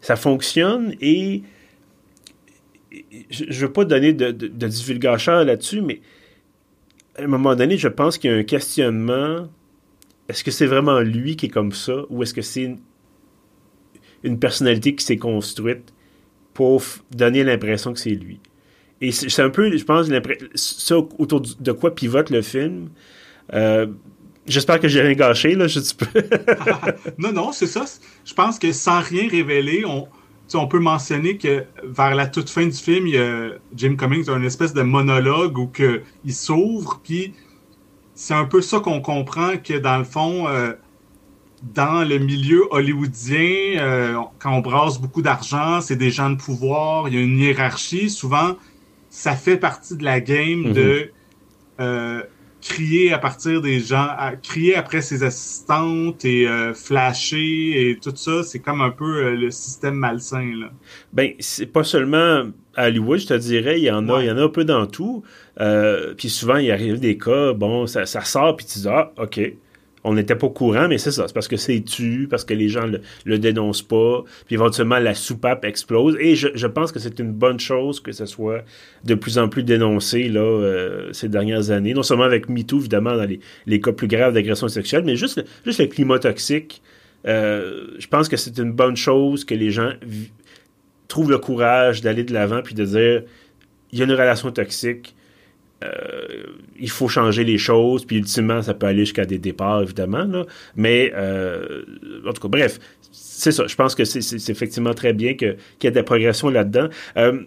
[0.00, 1.42] Ça fonctionne et
[3.30, 6.00] je ne veux pas donner de, de, de là-dessus, mais
[7.16, 9.48] à un moment donné, je pense qu'il y a un questionnement.
[10.28, 12.76] Est-ce que c'est vraiment lui qui est comme ça ou est-ce que c'est
[14.24, 15.92] une personnalité qui s'est construite
[16.54, 18.40] pour donner l'impression que c'est lui.
[19.00, 20.08] Et c'est un peu, je pense,
[20.54, 22.88] ça autour de quoi pivote le film.
[23.52, 23.86] Euh,
[24.46, 26.06] j'espère que j'ai rien gâché, là, je dis peu.
[27.18, 27.84] non, non, c'est ça.
[28.24, 30.08] Je pense que sans rien révéler, on,
[30.54, 34.30] on peut mentionner que vers la toute fin du film, il y a Jim Cummings
[34.30, 37.34] a une espèce de monologue où que, il s'ouvre, puis
[38.14, 40.72] c'est un peu ça qu'on comprend que dans le fond, euh,
[41.72, 47.08] dans le milieu hollywoodien, euh, quand on brasse beaucoup d'argent, c'est des gens de pouvoir,
[47.08, 48.10] il y a une hiérarchie.
[48.10, 48.56] Souvent,
[49.08, 51.08] ça fait partie de la game de mhm.
[51.80, 52.22] euh,
[52.60, 54.08] crier à partir des gens,
[54.42, 58.42] crier après ses assistantes et euh, flasher et tout ça.
[58.42, 60.50] C'est comme un peu le système malsain.
[60.56, 60.70] Là.
[61.12, 62.44] Ben, c'est pas seulement
[62.76, 64.64] à Hollywood, je te dirais, il y en a, il y en a un peu
[64.64, 65.22] dans tout.
[66.18, 69.40] puis souvent, il arrive des cas, bon, ça, ça sort, puis tu dis, ah, OK,
[70.04, 71.26] on n'était pas au courant, mais c'est ça.
[71.26, 74.98] C'est parce que c'est tu, parce que les gens le, le dénoncent pas, puis éventuellement
[74.98, 76.16] la soupape explose.
[76.20, 78.64] Et je, pense que c'est une bonne chose que ce soit
[79.04, 81.94] de plus en plus dénoncé là euh, ces dernières années.
[81.94, 83.26] Non seulement avec MeToo, évidemment, dans
[83.66, 86.82] les, cas plus graves d'agression sexuelle, mais juste, juste le climat toxique.
[87.26, 89.92] Euh, je pense que c'est une bonne chose que les gens
[91.08, 93.22] trouvent le courage d'aller de l'avant puis de dire
[93.92, 95.14] il y a une relation toxique
[95.84, 96.44] euh,
[96.78, 100.26] il faut changer les choses, puis ultimement, ça peut aller jusqu'à des départs, évidemment.
[100.76, 101.82] mais, euh,
[102.26, 102.78] en tout cas, bref,
[103.12, 103.66] c'est ça.
[103.66, 106.88] Je pense que c'est effectivement très bien qu'il y ait des progressions là-dedans.
[107.16, 107.42] Euh,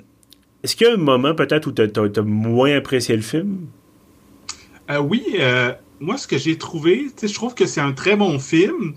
[0.64, 3.68] est-ce qu'il y a un moment peut-être où tu as, moins apprécié le film?
[5.02, 5.22] oui,
[6.00, 8.96] moi, ce que j'ai trouvé, je trouve que c'est un très bon film.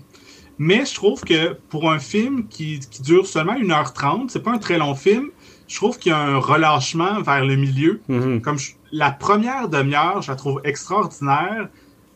[0.63, 4.77] Mais je trouve que pour un film qui, dure seulement 1h30, c'est pas un très
[4.77, 5.31] long film,
[5.71, 8.01] je trouve qu'il y a un relâchement vers le milieu.
[8.09, 8.41] Mm-hmm.
[8.41, 8.57] Comme
[8.91, 11.69] la première demi-heure, je la trouve extraordinaire.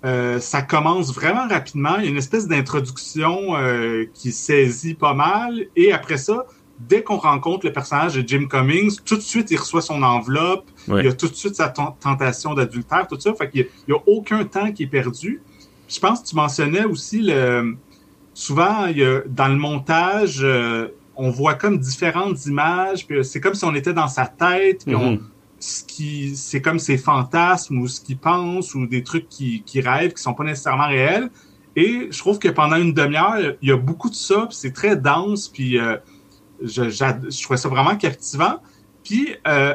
[0.03, 1.95] Euh, ça commence vraiment rapidement.
[1.99, 5.67] Il y a une espèce d'introduction euh, qui saisit pas mal.
[5.77, 6.45] Et après ça,
[6.79, 10.65] dès qu'on rencontre le personnage de Jim Cummings, tout de suite, il reçoit son enveloppe.
[10.89, 13.33] Il y a tout de suite sa tentation d'adultère, tout ça.
[13.35, 15.41] Fait qu'il n'y a, aucun temps qui est perdu.
[15.87, 17.77] Je pense que tu mentionnais aussi le.
[18.33, 23.39] Souvent, il y a, dans le montage, euh, on voit comme différentes images, puis c'est
[23.39, 25.19] comme si on était dans sa tête, puis on,
[25.60, 29.82] ce qui, c'est comme ses fantasmes ou ce qu'il pense ou des trucs qui, qui
[29.82, 31.30] rêvent qui sont pas nécessairement réels.
[31.75, 34.73] Et je trouve que pendant une demi-heure, il y a beaucoup de ça, puis c'est
[34.73, 35.97] très dense, puis euh,
[36.62, 38.58] je, je trouvais ça vraiment captivant.
[39.04, 39.73] Puis, euh,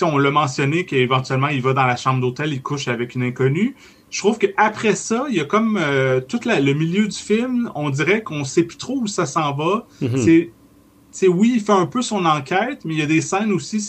[0.00, 3.76] on l'a mentionné qu'éventuellement, il va dans la chambre d'hôtel, il couche avec une inconnue
[4.12, 7.88] je trouve qu'après ça, il y a comme euh, tout le milieu du film, on
[7.88, 9.86] dirait qu'on sait plus trop où ça s'en va.
[10.02, 10.50] Mhm.
[11.10, 13.80] C'est oui, il fait un peu son enquête, mais il y a des scènes aussi,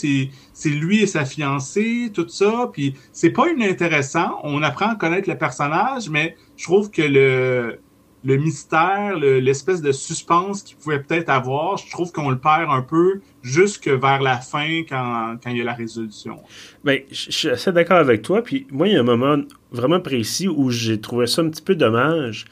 [0.52, 2.68] c'est lui et sa fiancée, tout ça.
[2.72, 4.40] Puis c'est pas inintéressant.
[4.42, 7.78] On apprend à connaître le personnage, mais je trouve que le,
[8.24, 12.82] le mystère, l'espèce de suspense qu'il pouvait peut-être avoir, je trouve qu'on le perd un
[12.82, 16.38] peu jusque vers la fin quand, quand il y a la résolution.
[16.84, 18.42] Bien, je suis assez d'accord avec toi.
[18.42, 19.36] Puis moi, il y a un moment
[19.74, 22.46] vraiment précis où j'ai trouvé ça un petit peu dommage.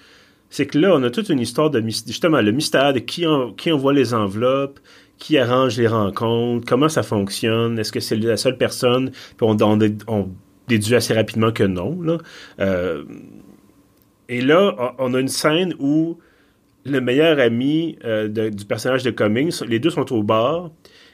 [0.51, 3.25] c'est que là, on a toute une histoire de justement le mystère de qui,
[3.57, 4.81] qui envoie les enveloppes,
[5.19, 10.29] qui arrange les rencontres, comment ça fonctionne, est-ce que c'est la seule personne, puis on,
[10.69, 12.19] déduit assez rapidement que non.
[12.61, 13.05] Euh,
[14.29, 16.19] et là, on a une scène où
[16.85, 20.71] le meilleur ami euh, du personnage de Cummings, les deux sont au bar,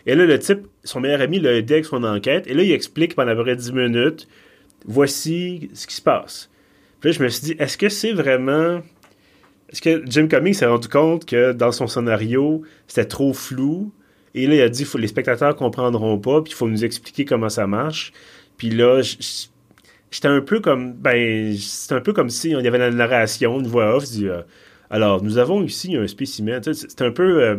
[0.06, 2.72] et là, le type, son meilleur ami l'a aidé avec son enquête, et là, il
[2.72, 4.26] explique pendant à peu près 10 minutes,
[4.86, 6.50] voici ce qui se passe.
[7.00, 8.80] Puis là, je me suis dit, est-ce que c'est vraiment
[9.70, 13.92] est-ce que Jim Cummings s'est rendu compte que dans son scénario, c'était trop flou?
[14.34, 17.48] Et là, il a dit les spectateurs comprendront pas, puis il faut nous expliquer comment
[17.48, 18.12] ça marche.
[18.56, 20.94] Puis là, j'étais un peu comme.
[20.94, 24.04] Ben, c'est un peu comme si on y avait la narration, une voix off.
[24.04, 24.42] Dit, euh,
[24.90, 26.62] alors, nous avons ici un spécimen.
[26.62, 27.42] C'est un peu.
[27.42, 27.56] Euh,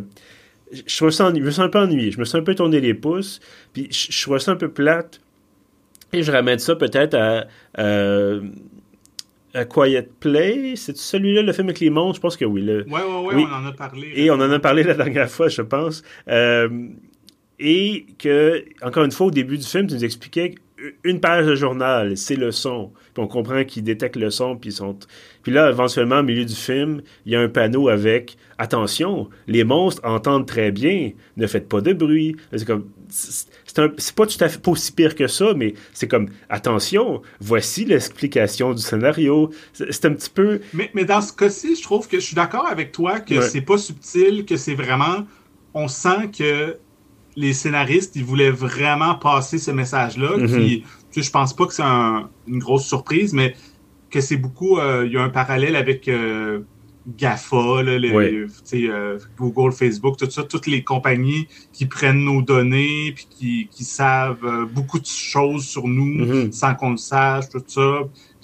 [0.71, 2.11] je, me sens, je me sens un peu ennuyé.
[2.11, 3.39] Je me sens un peu tourné les pouces.
[3.73, 5.21] Puis je, je trouve ça un peu plate.
[6.13, 7.47] Et je ramène ça peut-être à.
[7.77, 8.41] Euh,
[9.67, 12.17] Quiet Play, c'est celui-là, le film avec les monstres?
[12.17, 12.61] Je pense que oui.
[12.61, 12.85] Le...
[12.85, 14.11] Ouais, ouais, ouais, on en a parlé.
[14.15, 16.03] Et on en a parlé la dernière fois, je pense.
[16.27, 16.69] Euh,
[17.59, 20.55] et que, encore une fois, au début du film, tu nous expliquais
[21.03, 22.91] une page de journal, c'est le son.
[23.13, 24.97] Puis on comprend qu'ils détectent le son, puis sont.
[25.43, 29.63] Puis là, éventuellement, au milieu du film, il y a un panneau avec attention, les
[29.63, 32.35] monstres entendent très bien, ne faites pas de bruit.
[32.51, 36.29] C'est comme c'est pas tout à fait pas aussi pire que ça, mais c'est comme
[36.49, 39.49] attention, voici l'explication du scénario.
[39.73, 40.61] C'est un petit peu.
[40.73, 43.61] Mais, mais dans ce cas-ci, je trouve que je suis d'accord avec toi que c'est
[43.61, 45.25] pas subtil, que c'est vraiment.
[45.73, 46.77] On sent que
[47.39, 50.37] les scénaristes, ils voulaient vraiment passer ce message-là.
[50.37, 50.83] Mm
[51.15, 53.55] je pense pas que c'est une grosse surprise, mais
[54.09, 54.77] que c'est beaucoup.
[54.77, 56.07] Euh, il y a un parallèle avec.
[56.07, 56.59] Euh,
[57.17, 63.83] GAFA, euh, Google, Facebook, tout ça, toutes les compagnies qui prennent nos données puis qui,
[63.83, 66.51] savent beaucoup de choses sur nous mm-hmm.
[66.51, 68.01] sans qu'on le sache, tout ça.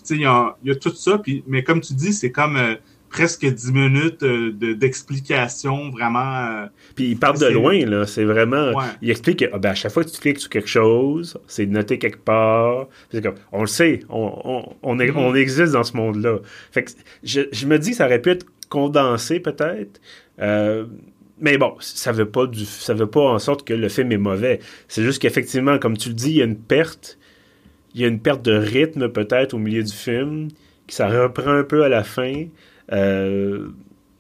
[0.10, 2.58] Il y a, tout ça, mais comme tu dis, c'est comme
[3.10, 6.46] presque 10 minutes euh, d'explication vraiment.
[6.46, 6.66] Euh,
[6.96, 8.06] Puis il part de loin, là.
[8.06, 8.72] C'est vraiment.
[9.02, 11.66] Il explique que ah, ben, à chaque fois que tu cliques sur quelque chose, c'est
[11.66, 12.88] noté quelque part.
[13.12, 15.14] Comme, on le sait, on, on, mm-hmm.
[15.16, 16.40] on, existe dans ce monde-là.
[16.72, 16.92] Fait que
[17.24, 20.02] je, je, me dis que ça aurait pu être condensé peut-être.
[20.42, 20.86] Euh,
[21.40, 24.18] mais bon, ça veut pas du, ça veut pas en sorte que le film est
[24.18, 24.60] mauvais.
[24.88, 27.18] C'est juste qu'effectivement, comme tu le dis, il y a une perte.
[27.94, 30.50] Il y a une perte de rythme peut-être au milieu du film,
[30.86, 32.46] qui ça reprend un peu à la fin.
[32.92, 33.68] Euh,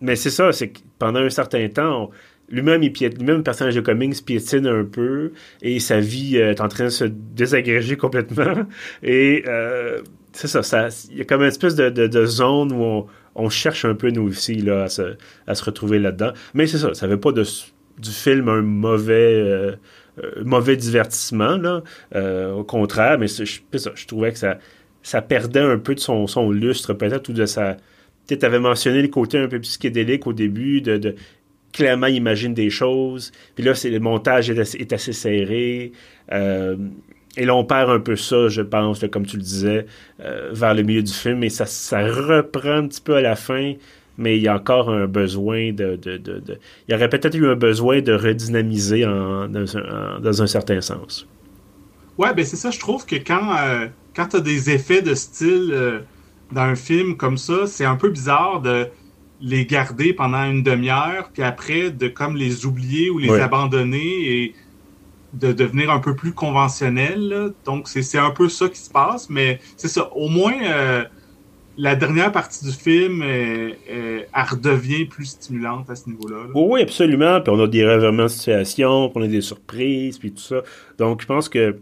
[0.01, 2.09] mais c'est ça, c'est que pendant un certain temps,
[2.49, 6.67] lui-même, lui-même, le personnage de Cummings piétine un peu et sa vie euh, est en
[6.67, 8.65] train de se désagréger complètement.
[9.03, 10.01] Et euh,
[10.33, 13.95] c'est ça, ça, il y a comme une espèce de, zone où on, cherche un
[13.95, 15.15] peu nous aussi là, à, se,
[15.47, 16.33] à se retrouver là-dedans.
[16.53, 17.43] Mais c'est ça, ça fait pas de,
[17.99, 19.77] du film un mauvais,
[20.43, 21.57] mauvais divertissement.
[21.57, 21.81] Là.
[22.53, 24.57] au contraire, mais c'est, ça, je trouvais que ça,
[25.03, 27.77] ça perdait un peu de son, son lustre peut-être ou de sa
[28.27, 31.15] tu avais mentionné le côté un peu psychédélique au début, de,
[31.75, 33.31] clairement imagine des choses.
[33.55, 35.91] Puis là, c'est le montage est assez, serré.
[36.31, 36.77] Euh,
[37.37, 39.85] et là, on perd un peu ça, je pense, comme tu le disais,
[40.21, 41.43] euh, vers le milieu du film.
[41.43, 43.73] Et ça, ça reprend un petit peu à la fin,
[44.17, 45.99] mais il y a encore un besoin de...
[46.05, 51.27] il y aurait peut-être eu un besoin de redynamiser dans, un, certain sens.
[52.17, 55.13] Ouais, ben c'est ça, je trouve que quand, euh, quand tu as des effets de
[55.13, 56.05] style
[56.51, 58.87] dans un film comme ça, c'est un peu bizarre de
[59.41, 64.55] les garder pendant une demi-heure, puis après de comme les oublier ou les abandonner et
[65.33, 67.51] de devenir un peu plus conventionnel.
[67.65, 70.09] Donc c'est un peu ça qui se passe, mais c'est ça.
[70.13, 71.03] Au moins, euh,
[71.77, 76.45] la dernière partie du film, elle redevient plus stimulante à ce niveau-là.
[76.53, 77.41] Oui, absolument.
[77.41, 80.61] Puis on a des revirements de situation, puis on a des surprises, puis tout ça.
[80.97, 81.77] Donc je pense que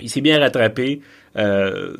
[0.00, 1.00] il s'est bien rattrapé.
[1.36, 1.96] Euh,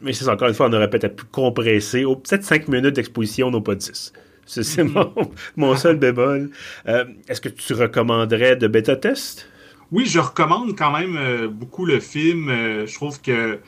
[0.00, 2.02] mais c'est encore une fois, on aurait peut-être pu compresser.
[2.02, 4.12] Peut-être 5 minutes d'exposition, non pas 10.
[4.46, 4.94] C'est mhm.
[5.56, 6.50] mon, seul bémol.
[6.86, 9.48] Euh, est-ce que tu recommanderais de bêta test?
[9.92, 12.48] Oui, je recommande quand même euh, beaucoup le film.
[12.48, 13.58] Euh, je trouve que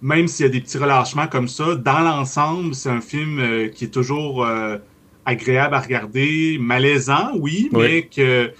[0.00, 3.86] même s'il y a des petits relâchements comme ça, dans l'ensemble, c'est un film qui
[3.86, 4.46] est toujours
[5.26, 8.52] agréable à regarder, malaisant, oui, mais que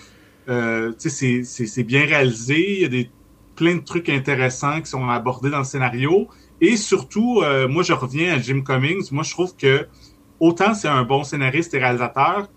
[0.99, 2.75] c'est bien réalisé.
[2.75, 3.09] Il y a des,
[3.55, 6.29] plein de trucs intéressants qui sont abordés dans le scénario.
[6.61, 9.09] Et surtout, euh, moi, je reviens à Jim Cummings.
[9.13, 9.87] Moi, je trouve que
[10.41, 12.49] autant c'est un bon scénariste et réalisateur,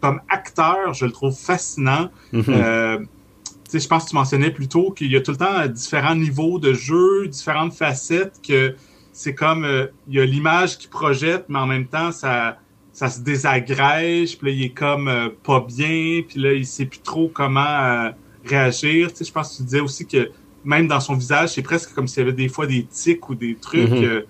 [0.00, 2.10] comme acteur, je le trouve fascinant.
[2.32, 2.44] Mhm.
[2.48, 2.98] Euh,
[3.72, 6.58] je pense que tu mentionnais plus tôt qu'il y a tout le temps différents niveaux
[6.58, 8.74] de jeu, différentes facettes, que
[9.12, 12.58] c'est comme, euh, il y a l'image qui projette, mais en même temps, ça,
[12.92, 15.10] ça se désagrège, puis là, il est comme
[15.42, 18.12] pas bien, puis là, il sait plus trop comment
[18.44, 19.08] réagir.
[19.18, 20.30] je pense que tu disais aussi que
[20.64, 23.34] même dans son visage, c'est presque comme s'il y avait des fois des tics ou
[23.34, 23.90] des trucs.
[23.90, 24.04] Mhm.
[24.04, 24.22] Euh,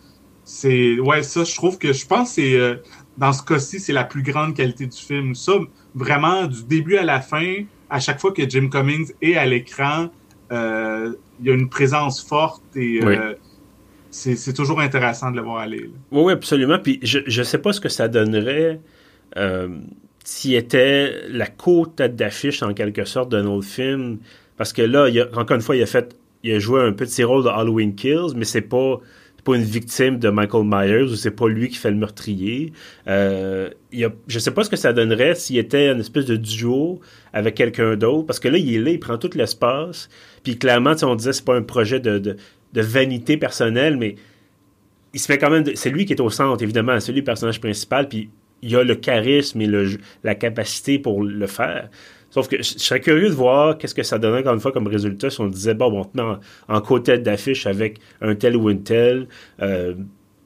[0.45, 2.77] c'est ouais ça je trouve que je pense que c'est euh,
[3.17, 5.53] dans ce cas-ci c'est la plus grande qualité du film ça
[5.95, 10.09] vraiment du début à la fin à chaque fois que Jim Cummings est à l'écran
[10.51, 13.35] euh, il y a une présence forte et euh,
[14.11, 17.73] c'est toujours intéressant de le voir aller oui, oui absolument puis je je sais pas
[17.73, 18.81] ce que ça donnerait
[20.25, 24.19] s'il était la co-tête d'affiche en quelque sorte d'un autre film
[24.57, 26.93] parce que là il a, encore une fois il a fait il a joué un
[26.93, 29.01] petit rôle de Halloween Kills mais c'est pas
[29.45, 32.73] pas une victime de Michael Myers ou c'est pas lui qui fait le meurtrier.
[33.09, 37.01] Euh, il je sais pas ce que ça donnerait s'il était une espèce de duo
[37.33, 40.09] avec quelqu'un d'autre, parce que là, il est là, il prend tout l'espace.
[40.45, 42.37] Puis clairement, on disait c'est pas un projet de, de,
[42.75, 44.15] vanité personnelle, mais
[45.13, 45.65] il se fait quand même.
[45.75, 48.31] C'est lui qui est au centre, évidemment, c'est lui le personnage principal, puis
[48.63, 49.69] il a le charisme et
[50.23, 51.91] la capacité pour le faire.
[52.33, 54.87] Sauf que je serais curieux de voir qu'est-ce que ça donnerait encore une fois comme
[54.87, 56.39] résultat si on disait, bon, bon, en,
[56.75, 59.29] en côté d'affiche avec un tel ou un tel,
[59.61, 59.95] euh,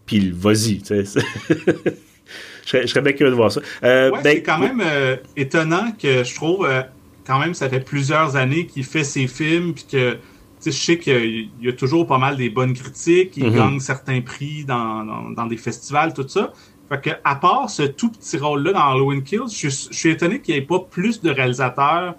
[0.05, 1.21] puis vas-y, tu sais.
[2.67, 3.61] je, serais, bien curieux de voir ça.
[3.85, 6.69] Euh, ben, c'est quand même euh, étonnant que je trouve,
[7.25, 10.17] quand même, ça fait plusieurs années qu'il fait ses films, puis que
[10.65, 13.55] je sais qu'il y a toujours pas mal des bonnes critiques, il mm-hmm.
[13.55, 16.53] gagne certains prix dans, dans, des festivals, tout ça.
[16.89, 20.55] Fait que, à part ce tout petit rôle-là dans Halloween Kills, je, suis étonné qu'il
[20.55, 22.15] n'y ait pas plus de réalisateurs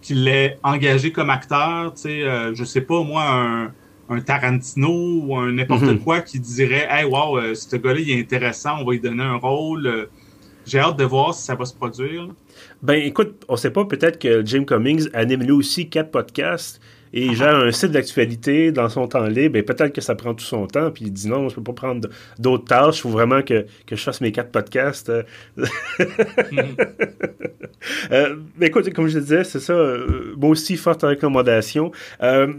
[0.00, 1.92] qui l'aient engagé comme acteur.
[1.94, 3.72] Tu sais, euh, je sais pas, moi, un,
[4.08, 6.00] un Tarantino ou un n'importe mhm.
[6.00, 9.24] quoi qui dirait Hey, wow, euh, ce gars-là, il est intéressant, on va lui donner
[9.24, 9.86] un rôle.
[9.86, 10.06] Euh,
[10.64, 12.28] j'ai hâte de voir si ça va se produire.
[12.82, 16.80] Ben, écoute, on sait pas, peut-être que Jim Cummings anime lui aussi quatre podcasts
[17.12, 20.34] et il gère un site d'actualité dans son temps libre, et peut-être que ça prend
[20.34, 23.08] tout son temps, puis il dit non, je peux pas prendre d'autres tâches, il faut
[23.10, 25.12] vraiment que, que, je fasse mes quatre podcasts.
[25.56, 25.64] mm
[28.12, 31.92] euh, mais écoute, comme je disais, c'est ça, euh, moi aussi, forte recommandation.
[32.22, 32.52] Euh,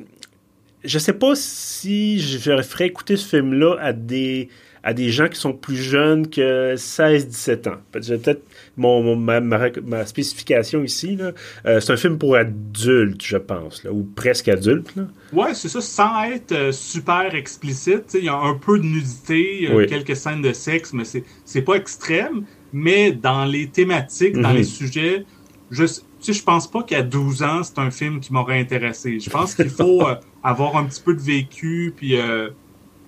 [0.84, 4.50] je sais pas si je ferais écouter ce film-là à des
[4.84, 7.78] à des gens qui sont plus jeunes que 16-17 ans.
[7.92, 8.44] Peut-être
[8.76, 11.18] mon, ma, spécification ici,
[11.66, 14.94] euh, c'est un film pour adultes, je pense, ou presque adultes.
[14.96, 15.04] Là.
[15.32, 18.16] Ouais, c'est ça, sans être euh, super explicite.
[18.16, 21.04] Il y a un peu de nudité, quelques scènes de sexe, mais
[21.46, 22.44] c'est pas extrême.
[22.74, 24.64] Mais dans les thématiques, dans les mhm.
[24.64, 25.26] sujets,
[25.72, 25.86] je
[26.26, 29.20] je pense pas qu'à 12 ans, c'est un film qui m'aurait intéressé.
[29.20, 32.18] Je pense qu'il faut euh, avoir un petit peu de vécu, puis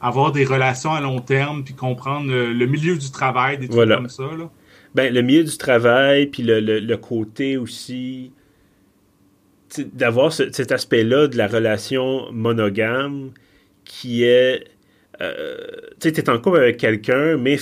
[0.02, 4.10] avoir des relations à long terme, puis comprendre le, milieu du travail, des trucs comme
[4.10, 4.24] ça.
[4.24, 4.50] Là.
[4.94, 8.32] Ben, le milieu du travail, puis le, le, côté aussi
[9.94, 13.32] d'avoir cet aspect-là de la relation monogame
[13.84, 14.64] qui est...
[15.22, 15.58] Euh,
[16.00, 17.58] tu sais, tu es en couple avec quelqu'un, mais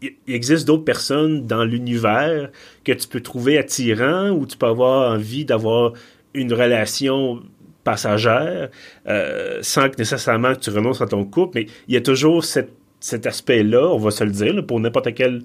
[0.00, 2.50] il existe d'autres personnes dans l'univers
[2.84, 5.92] que tu peux trouver attirant ou tu peux avoir envie d'avoir
[6.34, 7.42] une relation
[7.84, 8.70] passagère
[9.08, 12.44] euh, sans que nécessairement que tu renonces à ton couple, mais il y a toujours
[12.44, 15.42] cet aspect-là, on va se le dire, pour n'importe quel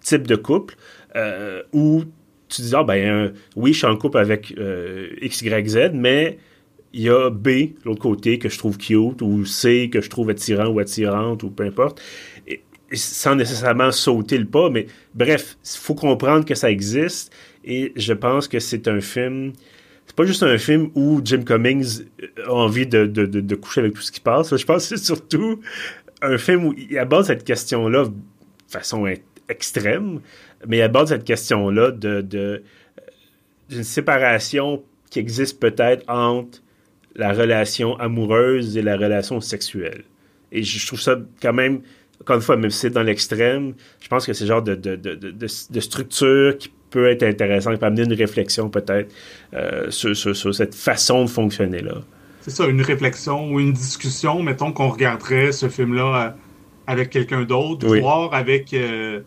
[0.00, 0.76] type de couple,
[1.16, 2.04] euh, où
[2.48, 6.38] tu dis, ah ben oui, je suis en couple avec euh, X, Y, Z, mais
[6.92, 7.48] il y a B,
[7.84, 11.50] l'autre côté, que je trouve cute, ou C, que je trouve attirant ou attirante, ou
[11.50, 12.00] peu importe,
[12.92, 17.32] sans nécessairement sauter le pas, mais bref, il faut comprendre que ça existe,
[17.64, 19.52] et je pense que c'est un film
[20.12, 22.02] c'est pas juste un film où Jim Cummings
[22.46, 24.54] a envie de, de, de, coucher avec tout ce qui passe.
[24.54, 25.60] Je pense que c'est surtout
[26.20, 28.12] un film où il aborde cette question-là de
[28.68, 29.06] façon
[29.48, 30.20] extrême,
[30.68, 32.62] mais il aborde cette question-là de, de
[33.70, 36.58] d'une séparation qui existe peut-être entre
[37.16, 40.04] la relation amoureuse et la relation sexuelle.
[40.50, 41.80] Et je trouve ça quand même,
[42.22, 44.76] encore une fois, même si c'est dans l'extrême, je pense que c'est le genre de,
[44.76, 49.12] de, de, de, structure qui peut être intéressant, qui peut amener une réflexion peut-être
[49.54, 51.96] euh, sur, sur, cette façon de fonctionner-là.
[52.42, 56.30] C'est ça, une réflexion ou une discussion, mettons qu'on regarderait ce film-là euh,
[56.86, 59.20] avec quelqu'un d'autre, voir avec euh,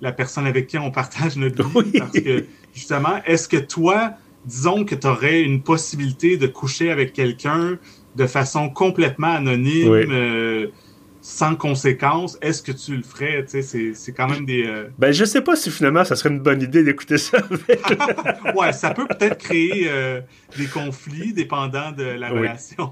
[0.00, 1.98] la personne avec qui on partage notre vie.
[1.98, 7.12] Parce que, justement, est-ce que toi, disons que tu aurais une possibilité de coucher avec
[7.12, 7.78] quelqu'un
[8.16, 10.70] de façon complètement anonyme,
[11.22, 13.44] sans conséquence, est-ce que tu le ferais?
[13.46, 14.66] C'est quand même des.
[14.66, 17.38] Euh, ben, je sais pas si finalement ça serait une bonne idée d'écouter ça.
[18.56, 20.20] ouais, ça peut peut-être créer euh,
[20.58, 22.90] des conflits dépendant de la relation.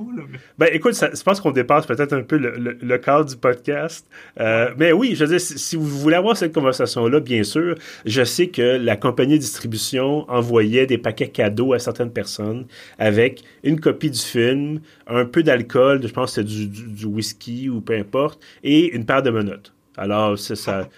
[0.58, 4.06] Ben, écoute, je pense qu'on dépasse peut-être un peu le, cadre du podcast.
[4.38, 7.74] Euh, mais oui, je veux dire, si, vous voulez avoir cette conversation-là, bien sûr,
[8.06, 12.66] je sais que la compagnie de distribution envoyait des paquets cadeaux à certaines personnes
[12.98, 17.80] avec une copie du film, un peu d'alcool, je pense que c'est du whisky ou
[17.80, 18.19] peu importe
[18.62, 19.72] et une paire de menottes.
[19.96, 20.88] Alors, c'est ça.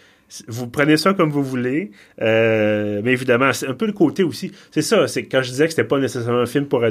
[0.48, 1.90] Vous prenez ça comme vous voulez,
[2.22, 4.50] euh, mais évidemment, c'est un peu le côté aussi.
[4.70, 6.82] C'est ça, c'est quand je disais que c'était pas nécessairement un film pour,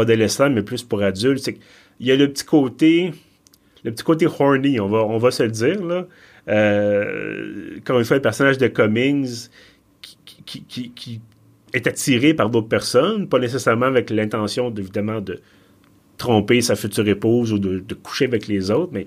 [0.00, 3.10] adolescents, mais plus pour adultes, c'est qu'il y a le petit côté,
[3.82, 6.06] le petit côté horny, on va, on va se le dire, là.
[6.48, 9.48] Euh, comme une fois, le personnage de Cummings
[10.00, 11.20] qui,
[11.72, 15.40] est attiré par d'autres personnes, pas nécessairement avec l'intention, évidemment, de
[16.18, 19.06] tromper sa future épouse ou de, de, coucher avec les autres, mais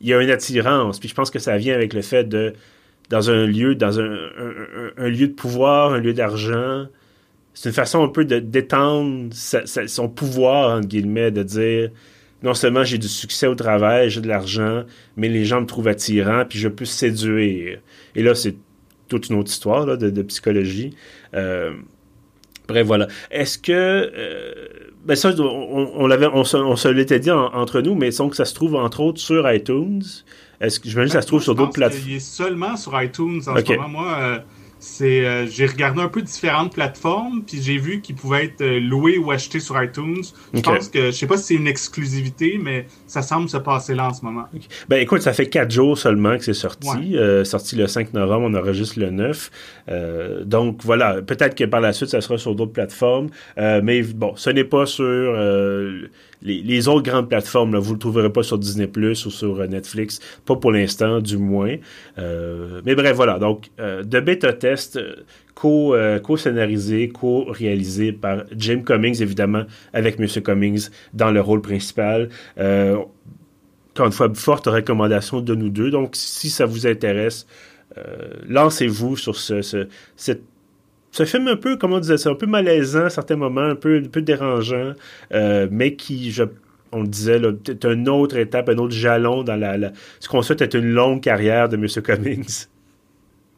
[0.00, 0.98] il y a une attirance.
[0.98, 2.52] Puis je pense que ça vient avec le fait de,
[3.10, 6.86] dans un lieu, dans un, lieu de pouvoir, un lieu d'argent,
[7.54, 11.90] c'est une façon un peu de d'étendre son pouvoir, entre guillemets, de dire
[12.42, 14.84] non seulement j'ai du succès au travail, j'ai de l'argent,
[15.16, 17.78] mais les gens me trouvent attirant, puis je peux séduire.
[18.14, 18.56] Et là, c'est
[19.08, 20.94] toute une autre histoire de, psychologie.
[21.34, 21.72] Euh,
[22.68, 23.08] bref, voilà.
[23.30, 23.72] Est-ce que...
[23.72, 24.54] Euh,
[25.04, 28.54] ben ça, on, on l'avait, on, se, l'était dit entre nous, mais que ça se
[28.54, 30.02] trouve entre autres sur iTunes.
[30.60, 32.08] Est-ce que j'imagine que ça se trouve sur d'autres plateformes?
[32.08, 33.88] Il est seulement sur iTunes en ce moment.
[33.88, 34.38] Moi, euh,
[34.84, 38.78] c'est euh, j'ai regardé un peu différentes plateformes puis j'ai vu qu'ils pouvaient être euh,
[38.78, 40.22] loués ou achetés sur iTunes.
[40.52, 43.94] Je pense que je sais pas si c'est une exclusivité mais ça semble se passer
[43.94, 44.44] là en ce moment.
[44.90, 48.46] Ben écoute, ça fait quatre jours seulement que c'est sorti, euh, sorti le 5 novembre,
[48.50, 49.50] on enregistre le 9.
[50.44, 54.50] donc voilà, peut-être que par la suite ça sera sur d'autres plateformes mais bon, ce
[54.50, 55.34] n'est pas sur
[56.44, 59.66] les, autres grandes plateformes, vous ne le trouverez pas sur Disney Plus ou sur euh,
[59.66, 61.76] Netflix, pas pour l'instant, du moins.
[62.18, 63.38] Euh, mais bref, voilà.
[63.38, 65.00] Donc, euh, de bêta test
[65.54, 70.26] co-scénarisé, co-réalisé par Jim Cummings, évidemment, avec M.
[70.42, 72.28] Cummings dans le rôle principal.
[72.58, 75.90] encore une fois, forte recommandation de nous deux.
[75.90, 77.46] Donc, si ça vous intéresse,
[78.48, 79.86] lancez-vous sur ce, ce,
[80.16, 80.42] cette
[81.14, 83.76] ce film un peu, comment on disait, c'est un peu malaisant à certains moments, un
[83.76, 84.94] peu, dérangeant,
[85.32, 86.36] euh, mais qui,
[86.90, 90.60] on le disait, est une autre étape, un autre jalon dans la, ce qu'on souhaite
[90.62, 91.86] être une longue carrière de M.
[92.02, 92.66] Cummings.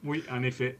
[0.05, 0.77] Oui, en effet.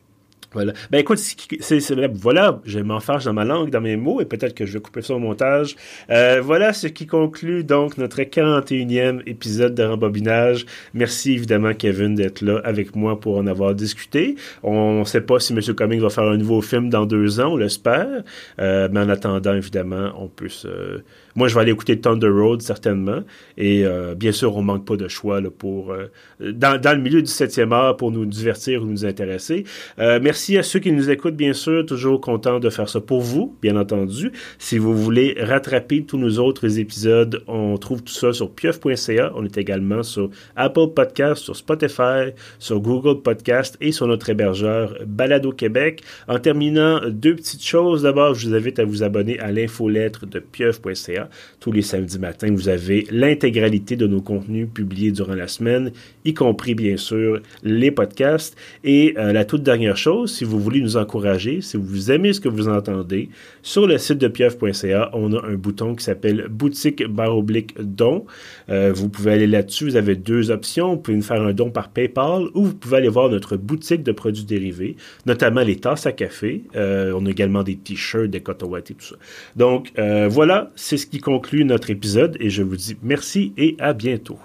[0.57, 0.73] Voilà.
[0.91, 4.65] Ben écoute, c'est, voilà, je m'enfarge dans ma langue, dans mes mots, et peut-être que
[4.65, 5.77] je vais couper ça au montage.
[6.09, 10.65] Euh, voilà ce qui conclut donc notre 41e épisode de Rembobinage.
[10.95, 14.37] Merci évidemment Kevin d'être là avec moi pour en avoir discuté.
[14.63, 15.61] On ne sait pas si M.
[15.61, 18.23] Cummings va faire un nouveau film dans deux ans, on l'espère.
[18.59, 21.03] Euh, mais en attendant, évidemment, on peut se
[21.35, 23.21] moi, je vais aller écouter Thunder Road, certainement.
[23.59, 25.95] Et euh, bien sûr, on manque pas de choix là, pour
[26.41, 29.65] dans, dans, le milieu du 7e art pour nous divertir ou nous intéresser.
[29.99, 30.19] Euh,
[30.55, 31.85] à ceux qui nous écoutent, bien sûr.
[31.87, 34.33] Toujours content de faire ça pour vous, bien entendu.
[34.59, 39.33] Si vous voulez rattraper tous nos autres épisodes, on trouve tout ça sur pieuf.ca.
[39.35, 44.95] On est également sur Apple Podcast, sur Spotify, sur Google Podcast et sur notre hébergeur
[45.07, 46.03] Balado Québec.
[46.29, 48.03] En terminant, deux petites choses.
[48.03, 51.29] D'abord, je vous invite à vous abonner à l'infolettre de pieuf.ca.
[51.61, 55.93] Tous les samedis matins, vous avez l'intégralité de nos contenus publiés durant la semaine,
[56.25, 58.57] y compris bien sûr les podcasts.
[58.85, 62.41] Et euh, la toute dernière chose, si vous voulez nous encourager, si vous aimez ce
[62.41, 63.29] que vous entendez,
[63.63, 68.25] sur le site de pieuf.ca, on a un bouton qui s'appelle boutique barre oblique don.
[68.69, 70.91] Euh, vous pouvez aller là-dessus, vous avez deux options.
[70.91, 74.03] Vous pouvez nous faire un don par PayPal ou vous pouvez aller voir notre boutique
[74.03, 74.97] de produits dérivés,
[75.27, 76.65] notamment les tasses à café.
[76.75, 79.17] Euh, on a également des t-shirts, des coton et tout ça.
[79.57, 83.93] Donc voilà, c'est ce qui conclut notre épisode et je vous dis merci et à
[83.93, 84.39] bientôt.